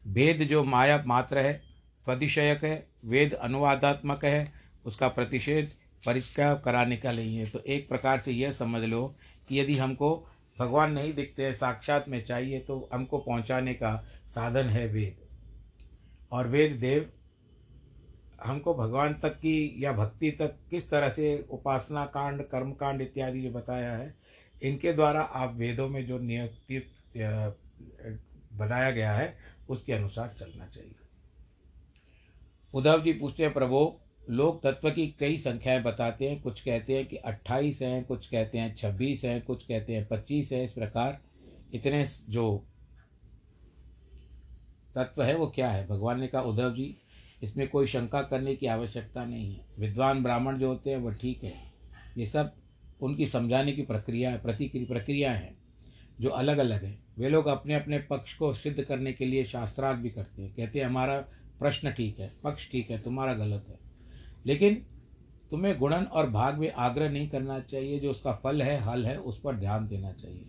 भेद 0.07 0.39
जो 0.39 0.65
माया 0.65 1.05
मात्र 1.07 1.39
है 1.39 1.63
त्वतिशयक 2.05 2.65
है, 2.65 2.87
वेद 3.05 3.33
अनुवादात्मक 3.33 4.25
है, 4.25 4.53
उसका 4.85 5.09
प्रतिषेध 5.09 5.73
परिचय 6.07 6.63
कराने 6.65 6.97
का 6.97 7.13
नहीं 7.13 7.37
है। 7.37 7.47
तो 7.47 7.59
एक 7.59 7.89
प्रकार 7.89 8.21
से 8.21 8.33
यह 8.33 8.51
समझ 8.51 8.83
लो 8.83 9.17
कि 9.49 9.61
यदि 9.61 9.77
हमको 9.77 10.29
भगवान 10.59 10.93
नहीं 10.93 11.13
दिखते 11.15 11.45
हैं, 11.45 11.53
साक्षात 11.53 12.09
में 12.09 12.23
चाहिए 12.25 12.61
तो 12.61 12.89
हमको 12.93 13.19
पहुँचाने 13.19 13.75
का 13.75 13.97
साधन 14.29 14.69
है 14.69 14.87
वेद। 14.87 15.17
और 16.33 16.47
वेद 16.49 16.73
देव, 16.73 17.11
हमको 18.45 18.75
भगवान 18.75 19.15
तक 19.15 19.37
की 19.37 19.75
या 19.79 19.93
भक्ति 19.93 20.31
तक 20.31 20.57
किस 20.71 20.91
तरह 20.91 21.09
से 21.09 21.47
उपासना 21.51 22.05
कांड, 22.07 22.43
कर्म 22.43 22.73
कांड 22.73 23.03
इत्यादि 23.03 23.43
जो 23.43 23.51
बताया 23.51 23.93
है, 23.93 24.15
इनके 24.63 24.93
द्वारा 24.93 25.21
आप 25.21 25.55
वेदों 25.55 25.89
में 25.89 26.05
जो 26.07 26.19
नियुक्ति 26.19 26.79
बनाया 28.55 28.91
गया 28.91 29.13
है, 29.13 29.37
उसके 29.69 29.93
अनुसार 29.93 30.35
चलना 30.39 30.67
चाहिए। 30.67 30.95
उद्धव 32.75 33.03
जी 33.03 33.13
पूछते 33.13 33.43
हैं, 33.43 33.53
प्रभु 33.53 33.87
लोग 34.31 34.63
तत्व 34.63 34.91
की 34.91 35.07
कई 35.21 35.37
संख्याएँ 35.37 35.83
बताते 35.83 36.29
हैं, 36.29 36.41
कुछ 36.41 36.61
कहते 36.61 36.97
हैं 36.97 37.07
कि 37.07 37.17
अट्ठाईस 37.17 37.83
हैं, 37.83 38.05
कुछ 38.05 38.27
कहते 38.27 38.59
हैं 38.59 38.75
छब्बीस 38.75 39.25
हैं, 39.25 39.41
कुछ 39.43 39.65
कहते 39.65 39.95
हैं 39.95 40.07
पच्चीस 40.09 40.53
हैं। 40.53 40.65
इस 40.65 40.73
प्रकार 40.73 41.21
इतने 41.75 42.05
जो 42.29 42.65
तत्व 44.95 45.23
है 45.23 45.37
वो 45.37 45.47
क्या 45.47 45.71
है? 45.71 45.87
भगवान 45.89 46.21
ने 46.21 46.27
कहा, 46.27 46.43
उद्धव 46.43 46.75
जी, 46.75 46.97
इसमें 47.43 47.69
कोई 47.69 47.87
शंका 47.87 48.23
करने 48.23 48.55
की 48.57 48.67
आवश्यकता 48.67 49.25
नहीं 49.25 49.55
है। 49.55 49.67
विद्वान 49.79 50.23
ब्राह्मण 50.23 50.59
जो 50.59 50.69
होते 50.69 50.91
हैं 50.91 50.99
वो 50.99 51.11
ठीक 51.11 51.45
है। 51.45 51.55
ये 52.19 52.27
सब 52.27 52.53
उनकी 53.01 53.27
समझाने 53.27 53.73
की 53.73 53.83
प्रक्रिया 53.83 54.37
प्रतिक्रिया 54.37 54.87
प्रक्रिया 54.87 55.33
है, 55.33 55.55
जो 56.21 56.31
अलग 56.31 56.59
अलग 56.59 56.85
है। 56.85 56.99
वे 57.19 57.29
लोग 57.29 57.47
अपने 57.47 57.75
अपने 57.75 57.99
पक्ष 57.99 58.35
को 58.35 58.53
सिद्ध 58.53 58.83
करने 58.83 59.13
के 59.13 59.27
लिए 59.27 59.45
शास्त्रार्थ 59.45 59.99
भी 59.99 60.11
करते 60.11 60.43
हैं। 60.43 60.55
कहते 60.55 60.79
हैं, 60.79 60.87
हमारा 60.87 61.17
प्रश्न 61.59 61.91
ठीक 61.91 62.19
है, 62.21 62.31
पक्ष 62.45 62.71
ठीक 62.71 62.91
है, 62.91 62.99
तुम्हारा 63.03 63.35
गलत 63.35 63.67
है। 63.69 63.92
लेकिन 64.47 64.83
तुम्हें 65.51 65.79
गुणन 65.79 66.05
और 66.05 66.31
भाग 66.31 66.59
में 66.59 66.71
आग्रह 66.73 67.11
नहीं 67.11 67.29
करना 67.29 67.59
चाहिए। 67.61 67.99
जो 68.01 68.11
उसका 68.11 68.33
फल 68.35 68.63
है, 68.63 68.79
हल 68.81 69.07
है, 69.07 69.17
उस 69.17 69.41
पर 69.41 69.57
ध्यान 69.57 69.87
देना 69.89 70.13
चाहिए। 70.13 70.45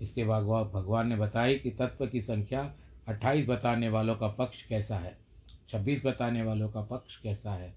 इसके 0.00 0.24
बाद 0.24 0.42
भगवान 0.72 1.08
ने 1.08 1.16
बताई 1.16 1.54
कि 1.54 1.70
तत्व 1.70 2.06
की 2.06 2.20
संख्या 2.20 2.60
अट्ठाईस 3.08 3.46
बताने 3.48 3.88
वालों 3.88 4.16
का 4.16 4.28
पक्ष 4.28 4.62
कैसा 4.62 4.96
है, 4.96 5.16
छब्बीस 5.68 6.04
बताने 6.06 6.42
वालों 6.42 6.68
का 6.68 6.80
पक्ष 6.82 7.16
कैसा 7.16 7.52
है, 7.52 7.72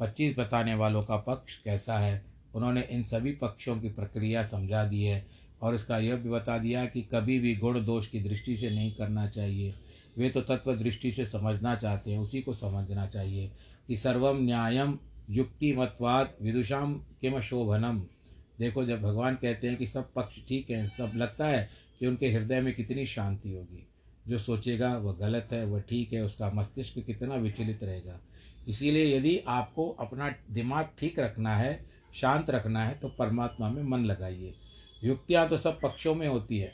पच्चीस 0.00 0.36
बताने 0.38 0.74
वालों 0.74 1.02
का 1.04 1.16
पक्ष 1.16 1.56
कैसा 1.56 1.98
है। 1.98 2.24
उन्होंने 2.54 2.80
इन 2.82 3.02
सभी 3.04 3.32
पक्षों 3.32 3.76
की 3.80 3.88
प्रक्रिया 3.88 4.42
समझा 4.42 4.84
दी 4.84 5.02
है 5.02 5.26
और 5.62 5.74
इसका 5.74 5.98
यह 5.98 6.16
भी 6.16 6.30
बता 6.30 6.58
दिया 6.58 6.84
कि 6.86 7.02
कभी 7.02 7.38
भी 7.40 7.54
गुण 7.56 7.84
दोष 7.84 8.06
की 8.06 8.20
दृष्टि 8.20 8.56
से 8.56 8.70
नहीं 8.70 8.94
करना 8.94 9.26
चाहिए। 9.28 9.74
वे 10.16 10.28
तो 10.30 10.40
तत्व 10.40 10.74
दृष्टि 10.74 11.12
से 11.12 11.26
समझना 11.26 11.74
चाहते 11.76 12.10
हैं, 12.10 12.18
उसी 12.18 12.42
को 12.42 12.52
समझना 12.54 13.06
चाहिए। 13.06 13.50
कि 13.88 13.96
सर्वम 13.96 14.36
न्यायम 14.36 14.98
युक्तिमत्वाद 15.30 16.34
विदुषाम 16.42 16.94
किम 16.94 17.40
शोभनम 17.40 18.02
देखो, 18.60 18.84
जब 18.84 19.02
भगवान 19.02 19.34
कहते 19.34 19.68
हैं 19.68 19.76
कि 19.76 19.86
सब 19.86 20.12
पक्ष 20.12 20.46
ठीक 20.48 20.70
हैं, 20.70 20.88
सब 20.88 21.12
लगता 21.16 21.46
है 21.46 21.70
कि 21.98 22.06
उनके 22.06 22.28
हृदय 22.28 22.60
में 22.60 22.74
कितनी 22.74 23.06
शांति 23.06 23.52
होगी। 23.52 23.86
जो 24.28 24.38
सोचेगा, 24.38 24.96
वह 24.96 25.12
गलत 25.12 25.48
है, 25.52 25.64
वह 25.64 25.80
ठीक 25.80 26.12
है, 26.12 26.22
उसका 26.22 26.50
मस्तिष्क 26.50 26.98
कितना 26.98 27.34
विचलित 27.34 27.84
रहेगा। 27.84 28.20
इसीलिए 28.68 29.16
यदि 29.18 29.38
आपको 29.48 29.88
अपना 29.90 30.34
दिमाग 30.50 30.88
ठीक 30.98 31.18
रखना 31.18 31.56
है, 31.56 31.86
शांत 32.14 32.50
रखना 32.50 32.84
है 32.84 32.94
तो 32.94 33.08
परमात्मा 33.08 33.68
में 33.70 33.82
मन 33.82 34.04
लगाइए। 34.04 34.54
युक्तियाँ 35.04 35.48
तो 35.48 35.56
सब 35.56 35.80
पक्षों 35.80 36.14
में 36.14 36.28
होती 36.28 36.58
है। 36.58 36.72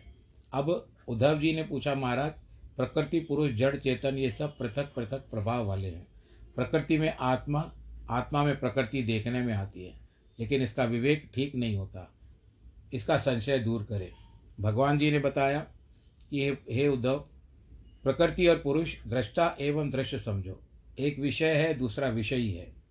अब 0.53 0.89
उद्धव 1.09 1.39
जी 1.39 1.53
ने 1.53 1.63
पूछा, 1.63 1.95
महाराज, 1.95 2.33
प्रकृति, 2.77 3.21
पुरुष, 3.21 3.51
जड़, 3.51 3.77
चेतन, 3.77 4.19
ये 4.19 4.31
सब 4.31 4.59
पृथक 4.59 4.93
पृथक 4.97 5.25
प्रभाव 5.31 5.67
वाले 5.67 5.89
हैं। 5.89 6.07
प्रकृति 6.57 6.99
में 6.99 7.15
आत्मा 7.21 7.73
आत्मा 8.11 8.45
में 8.45 8.61
प्रकृति 8.61 9.03
देखने 9.03 9.43
में 9.43 9.55
आती 9.55 9.85
है, 9.85 9.95
लेकिन 10.39 10.63
इसका 10.63 10.85
विवेक 10.85 11.31
ठीक 11.35 11.55
नहीं 11.55 11.77
होता। 11.77 12.15
इसका 12.93 13.17
संशय 13.17 13.59
दूर 13.59 13.83
करें। 13.83 14.11
भगवान 14.61 14.99
जी 14.99 15.11
ने 15.11 15.19
बताया 15.19 15.61
कि 16.31 16.57
हे 16.71 16.89
उद्धव, 16.89 17.19
प्रकृति 18.05 18.47
और 18.47 18.57
पुरुष 18.57 18.97
दृष्टा 19.07 19.57
एवं 19.61 19.91
दृश्य 19.91 20.19
समझो। 20.19 20.61
एक 20.99 21.19
विषय 21.19 21.55
है, 21.55 21.75
दूसरा 21.75 22.09
विषयी 22.09 22.51
है 22.53 22.83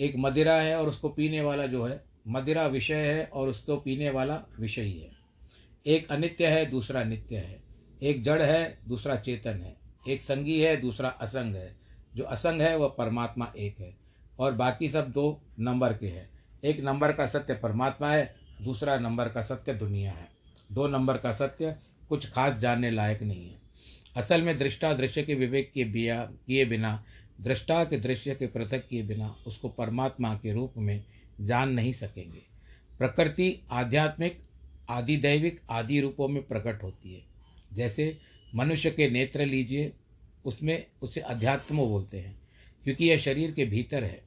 एक 0.00 0.14
मदिरा 0.16 0.54
है 0.54 0.76
और 0.80 0.88
उसको 0.88 1.08
पीने 1.08 1.40
वाला 1.40 1.66
जो 1.66 1.84
है, 1.84 2.04
मदिरा 2.28 2.66
विषय 2.66 2.94
है 2.94 3.24
और 3.24 3.48
उसको 3.48 3.76
पीने 3.76 4.10
वाला 4.10 4.42
विषयी 4.60 4.98
है। 4.98 5.10
एक 5.86 6.10
अनित्य 6.10 6.46
है, 6.46 6.66
दूसरा 6.66 7.04
नित्य 7.04 7.36
है। 7.36 7.62
एक 8.02 8.22
जड़ 8.22 8.42
है, 8.42 8.78
दूसरा 8.88 9.16
चेतन 9.16 9.60
है। 9.60 9.76
एक 10.08 10.22
संगी 10.22 10.60
है, 10.60 10.76
दूसरा 10.76 11.08
असंग 11.08 11.54
है। 11.56 11.85
जो 12.16 12.24
असंग 12.24 12.62
है 12.62 12.76
वह 12.76 12.88
परमात्मा 12.88 13.52
एक 13.58 13.78
है। 13.78 13.96
और 14.38 14.52
बाकी 14.52 14.88
सब 14.88 15.10
दो 15.10 15.42
नंबर 15.60 15.92
के 15.92 16.06
हैं। 16.06 16.30
एक 16.64 16.80
नंबर 16.80 17.12
का 17.12 17.26
सत्य 17.26 17.54
परमात्मा 17.54 18.12
है, 18.12 18.34
दूसरा 18.62 18.98
नंबर 18.98 19.28
का 19.28 19.42
सत्य 19.42 19.74
दुनिया 19.74 20.12
है। 20.12 20.28
दो 20.72 20.88
नंबर 20.88 21.16
का 21.16 21.32
सत्य 21.32 21.76
कुछ 22.08 22.30
खास 22.30 22.54
जानने 22.54 22.90
लायक 22.90 23.22
नहीं 23.22 23.50
है। 23.50 23.58
असल 24.16 24.42
में 24.42 24.58
दृष्टा 24.58 24.94
दृश्य 24.94 25.22
के 25.22 25.34
विवेक 25.34 25.72
के 25.72 25.84
बिया, 25.84 26.24
किए 26.24 26.64
बिना, 26.64 27.04
दृष्टा 27.40 27.84
के 27.84 27.98
दृश्य 27.98 28.34
के 28.34 28.46
पृथक 28.46 28.88
किए 28.88 29.02
बिना 29.02 29.36
उसको 29.46 29.68
परमात्मा 29.68 30.34
के 30.34 30.52
रूप 30.52 30.74
में 30.76 31.04
जान 31.40 31.68
नहीं 31.68 31.92
सकेंगे। 31.92 32.42
प्रकृति 32.98 33.66
आध्यात्मिक 33.70 34.38
आदि 34.90 35.16
दैविक 35.16 35.60
आदि 35.70 36.00
रूपों 36.00 36.28
में 36.28 36.42
प्रकट 36.42 36.82
होती 36.82 37.14
है। 37.14 37.22
जैसे 37.72 38.18
मनुष्य 38.54 38.90
के 38.90 39.10
नेत्र 39.10 39.46
लीजिए 39.46 39.92
उसमें 40.46 40.86
उसे 41.02 41.20
अध्यात्म 41.20 41.76
बोलते 41.76 42.20
हैं 42.20 42.36
क्योंकि 42.84 43.04
यह 43.04 43.18
शरीर 43.18 43.52
के 43.52 43.64
भीतर 43.66 44.04
है। 44.04 44.20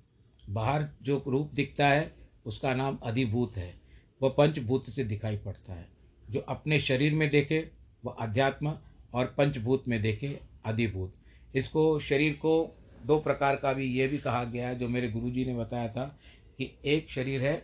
बाहर 0.49 0.87
जो 1.03 1.23
रूप 1.27 1.51
दिखता 1.53 1.87
है 1.87 2.11
उसका 2.45 2.73
नाम 2.73 2.97
अधिभूत 3.03 3.55
है। 3.57 3.73
वह 4.21 4.29
पंचभूत 4.29 4.89
से 4.89 5.03
दिखाई 5.03 5.37
पड़ता 5.37 5.73
है। 5.73 5.87
जो 6.29 6.39
अपने 6.39 6.79
शरीर 6.79 7.13
में 7.13 7.29
देखे 7.29 7.59
वह 8.05 8.15
अध्यात्म 8.19 8.73
और 9.13 9.25
पंचभूत 9.37 9.87
में 9.87 10.01
देखे 10.01 10.39
अधिभूत। 10.65 11.13
इसको 11.55 11.99
शरीर 11.99 12.33
को 12.33 12.75
दो 13.05 13.19
प्रकार 13.19 13.55
का 13.55 13.73
भी 13.73 13.85
ये 13.85 14.07
भी 14.07 14.17
कहा 14.17 14.43
गया 14.43 14.67
है 14.67 14.79
जो 14.79 14.87
मेरे 14.89 15.09
गुरुजी 15.09 15.45
ने 15.45 15.53
बताया 15.53 15.87
था 15.87 16.03
कि 16.57 16.71
एक 16.85 17.09
शरीर 17.09 17.41
है 17.41 17.55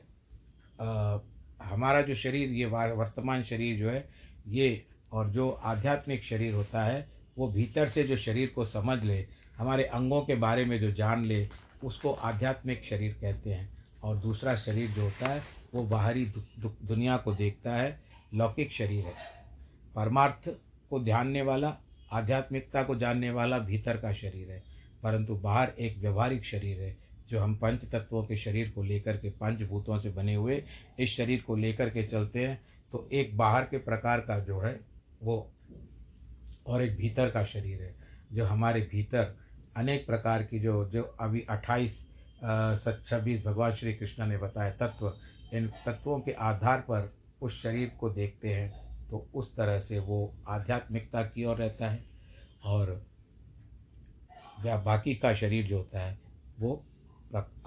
आ, 0.81 1.17
हमारा 1.63 2.01
जो 2.01 2.15
शरीर 2.15 2.49
ये 2.49 2.65
वर्तमान 2.65 3.43
शरीर 3.43 3.77
जो 3.79 3.89
है 3.89 4.07
ये 4.47 4.85
और 5.11 5.29
जो 5.29 5.49
आध्यात्मिक 5.49 6.23
शरीर 6.23 6.53
होता 6.53 6.83
है 6.85 7.14
वो 7.37 7.47
भीतर 7.47 7.89
से 7.89 8.03
जो 8.03 8.17
शरीर 8.17 8.47
को 8.47 8.65
समझ 8.65 9.03
ले, 9.03 9.27
हमारे 9.57 9.83
अंगों 9.83 10.21
के 10.21 10.35
बारे 10.35 10.65
में 10.65 10.79
जो 10.79 10.91
जान 10.91 11.25
ले, 11.25 11.49
उसको 11.83 12.11
आध्यात्मिक 12.11 12.85
शरीर 12.85 13.17
कहते 13.21 13.49
हैं। 13.49 13.75
और 14.03 14.17
दूसरा 14.17 14.55
शरीर 14.55 14.89
जो 14.89 15.01
होता 15.01 15.27
है, 15.29 15.43
वो 15.73 15.83
बाहरी 15.83 16.25
दुनिया 16.59 17.17
को 17.17 17.35
देखता 17.35 17.75
है, 17.75 18.01
लौकिक 18.33 18.71
शरीर 18.71 19.05
है। 19.05 19.13
परमार्थ 19.95 20.49
को 20.89 20.99
ध्यानने 21.03 21.41
वाला, 21.41 21.77
आध्यात्मिकता 22.11 22.83
को 22.83 22.95
जानने 22.95 23.31
वाला 23.31 23.59
भीतर 23.59 23.97
का 23.97 24.13
शरीर 24.13 24.51
है। 24.51 24.63
परंतु 25.03 25.35
बाहर 25.35 25.71
एक 25.79 25.97
व्यवहारिक 25.97 26.45
शरीर 26.45 26.81
है, 26.81 26.97
जो 27.29 27.39
हम 27.39 27.55
पंच 27.55 27.85
तत्वों 27.85 28.23
के 28.23 28.37
शरीर 28.37 28.69
को 28.69 28.83
लेकर 28.83 29.17
के 29.17 29.29
पंचभूतों 29.29 29.99
से 29.99 30.09
बने 30.09 30.35
हुए, 30.35 30.63
इस 30.99 31.17
शरीर 31.17 31.41
को 31.41 31.55
लेकर 31.55 31.89
के 31.89 32.03
चलते 32.03 32.47
हैं। 32.47 32.61
तो 32.91 33.09
एक 33.13 33.37
बाहर 33.37 33.63
के 33.63 33.77
प्रकार 33.77 34.19
का 34.19 34.39
जो 34.39 34.59
है, 34.59 34.79
वो 35.23 35.51
और 36.67 36.81
एक 36.81 36.95
भीतर 36.97 37.29
का 37.29 37.43
शरीर 37.45 37.81
है, 37.81 37.95
जो 38.33 38.45
हमारे 38.45 38.81
भीतर 38.81 39.35
अनेक 39.77 40.05
प्रकार 40.05 40.43
की 40.43 40.59
जो 40.59 40.89
जो 40.89 41.03
अभी 41.03 41.41
अट्ठाईस 41.49 42.01
छब्बीस 42.41 43.45
भगवान 43.45 43.73
श्री 43.73 43.93
कृष्ण 43.93 44.25
ने 44.27 44.37
बताया 44.37 44.71
तत्व, 44.71 45.13
इन 45.53 45.67
तत्वों 45.85 46.19
के 46.19 46.31
आधार 46.31 46.79
पर 46.81 47.13
उस 47.41 47.61
शरीर 47.63 47.89
को 47.99 48.09
देखते 48.09 48.53
हैं 48.53 49.07
तो 49.09 49.27
उस 49.35 49.55
तरह 49.55 49.79
से 49.79 49.99
वो 49.99 50.33
आध्यात्मिकता 50.47 51.23
की 51.23 51.45
ओर 51.45 51.57
रहता 51.57 51.89
है 51.89 52.03
और 52.63 53.05
या 54.65 54.77
बाकी 54.77 55.15
का 55.15 55.33
शरीर 55.33 55.67
जो 55.67 55.77
होता 55.77 56.01
है, 56.01 56.17
वो 56.59 56.83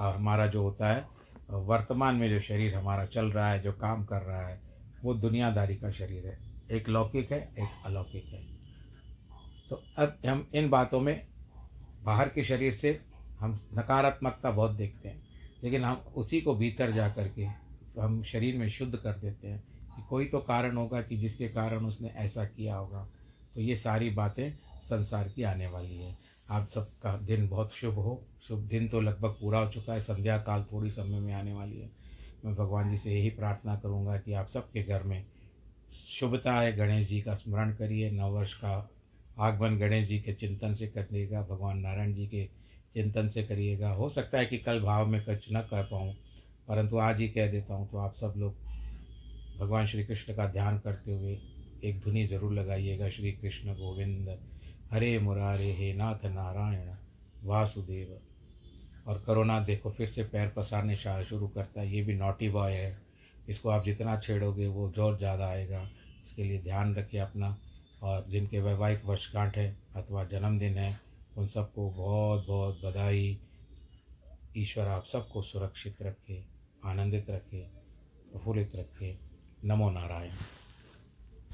हमारा 0.00 0.46
जो 0.46 0.62
होता 0.62 0.92
है, 0.92 1.06
वर्तमान 1.50 2.16
में 2.16 2.28
जो 2.30 2.40
शरीर 2.40 2.74
हमारा 2.74 3.04
चल 3.06 3.30
रहा 3.32 3.50
है, 3.50 3.60
जो 3.62 3.72
काम 3.72 4.04
कर 4.04 4.22
रहा 4.22 4.46
है, 4.48 4.60
वो 5.04 5.14
दुनियादारी 5.14 5.76
का 5.76 5.90
शरीर 5.90 6.26
है। 6.26 6.38
एक 6.70 6.88
लौकिक 6.88 7.32
है, 7.32 7.40
एक 7.58 7.86
अलौकिक 7.86 8.24
है। 8.24 8.57
तो 9.70 9.82
अब 9.98 10.18
हम 10.26 10.46
इन 10.54 10.68
बातों 10.70 11.00
में 11.00 11.26
बाहर 12.04 12.28
के 12.28 12.44
शरीर 12.44 12.74
से 12.74 12.98
हम 13.40 13.60
नकारात्मकता 13.74 14.50
बहुत 14.50 14.70
देखते 14.70 15.08
हैं, 15.08 15.22
लेकिन 15.64 15.84
हम 15.84 15.96
उसी 16.16 16.40
को 16.40 16.54
भीतर 16.54 16.92
जा 16.92 17.08
कर 17.08 17.28
के 17.28 17.44
हम 18.00 18.22
शरीर 18.22 18.56
में 18.56 18.68
शुद्ध 18.68 18.96
कर 18.96 19.12
देते 19.12 19.48
हैं 19.48 19.62
कि 19.96 20.02
कोई 20.02 20.24
तो 20.24 20.38
कारण 20.38 20.76
होगा 20.76 21.02
कि 21.02 21.16
जिसके 21.16 21.48
कारण 21.48 21.86
उसने 21.86 22.08
ऐसा 22.08 22.44
किया 22.44 22.76
होगा। 22.76 23.06
तो 23.54 23.60
ये 23.60 23.76
सारी 23.76 24.10
बातें 24.10 24.50
संसार 24.82 25.28
की 25.28 25.42
आने 25.42 25.66
वाली 25.66 25.96
है। 25.96 26.16
आप 26.50 26.66
सबका 26.68 27.16
दिन 27.18 27.48
बहुत 27.48 27.72
शुभ 27.72 27.94
हो। 27.94 28.22
शुभ 28.48 28.58
दिन 28.58 28.88
तो 28.88 29.00
लगभग 29.00 29.30
पूरा 29.30 29.60
हो 29.60 29.70
चुका 29.70 29.92
है। 29.92 30.00
संध्या 30.00 30.38
काल 30.38 30.64
थोड़ी 30.72 30.90
समय 30.90 31.20
में 31.20 31.32
आने 31.34 31.52
वाली 31.52 31.80
है। 31.80 31.90
मैं 32.44 32.54
भगवान 32.54 32.90
जी 32.90 32.98
से 32.98 33.12
यही 33.12 33.30
प्रार्थना 33.30 33.76
करूँगा 33.76 34.16
कि 34.16 34.32
आप 34.32 34.48
सबके 34.48 34.82
घर 34.82 35.02
में 35.02 35.24
शुभता 36.08 36.52
है 36.52 36.76
गणेश 36.76 37.08
जी 37.08 37.20
का 37.20 37.34
स्मरण 37.34 37.72
करिए। 37.72 38.10
नववर्ष 38.10 38.54
का 38.54 38.78
आगमन 39.38 39.76
गणेश 39.78 40.06
जी 40.08 40.18
के 40.20 40.32
चिंतन 40.34 40.74
से 40.74 40.86
करिएगा, 40.88 41.42
भगवान 41.42 41.78
नारायण 41.78 42.14
जी 42.14 42.26
के 42.26 42.44
चिंतन 42.94 43.28
से 43.28 43.42
करिएगा। 43.42 43.90
हो 43.90 44.08
सकता 44.10 44.38
है 44.38 44.46
कि 44.46 44.58
कल 44.58 44.80
भाव 44.80 45.06
में 45.06 45.20
कुछ 45.24 45.48
न 45.52 45.60
कर 45.62 45.82
पाऊँ, 45.82 46.12
परंतु 46.68 46.98
आज 46.98 47.20
ही 47.20 47.28
कह 47.28 47.50
देता 47.50 47.74
हूँ 47.74 47.88
तो 47.90 47.98
आप 47.98 48.14
सब 48.14 48.34
लोग 48.36 48.54
भगवान 49.58 49.86
श्री 49.86 50.04
कृष्ण 50.04 50.34
का 50.34 50.46
ध्यान 50.48 50.78
करते 50.78 51.12
हुए 51.12 51.38
एक 51.84 52.00
धुनी 52.00 52.26
ज़रूर 52.26 52.52
लगाइएगा, 52.52 53.08
श्री 53.08 53.32
कृष्ण 53.32 53.74
गोविंद। 53.74 54.28
हरे 54.92 55.18
मुरारे, 55.18 55.70
हे 55.72 55.92
नाथ 55.94 56.24
नारायण, 56.26 56.88
वासुदेव। 57.44 58.18
और 59.06 59.22
करोना 59.26 59.58
देखो, 59.60 59.90
फिर 59.90 60.08
से 60.08 60.22
पैर 60.24 60.48
पसारने 60.48 60.96
शुरू 60.96 61.48
करता 61.48 61.80
है। 61.80 61.92
ये 61.92 62.02
भी 62.02 62.14
नोटी 62.14 62.48
बॉय 62.50 62.72
है। 62.72 62.96
इसको 63.48 63.68
आप 63.68 63.84
जितना 63.84 64.18
छेड़ोगे, 64.18 64.66
वो 64.66 64.90
ज़ोर 64.92 65.16
ज़्यादा 65.18 65.46
आएगा। 65.46 65.82
इसके 66.24 66.44
लिए 66.44 66.60
ध्यान 66.62 66.94
रखिए 66.94 67.20
अपना। 67.20 67.56
और 68.02 68.26
जिनके 68.28 68.60
वैवाहिक 68.60 69.04
वर्षगांठ 69.04 69.56
है 69.56 69.76
अथवा 69.96 70.24
जन्मदिन 70.24 70.78
है, 70.78 71.00
उन 71.36 71.48
सबको 71.48 71.90
बहुत 71.90 72.46
बहुत 72.46 72.80
बधाई। 72.84 73.38
ईश्वर 74.56 74.86
आप 74.86 75.04
सबको 75.04 75.42
सुरक्षित 75.42 76.02
रखे, 76.02 76.44
आनंदित 76.84 77.30
रखे, 77.30 77.60
प्रफुल्लित 78.32 78.76
रखे। 78.76 79.18
नमो 79.64 79.90
नारायण। 79.90 80.30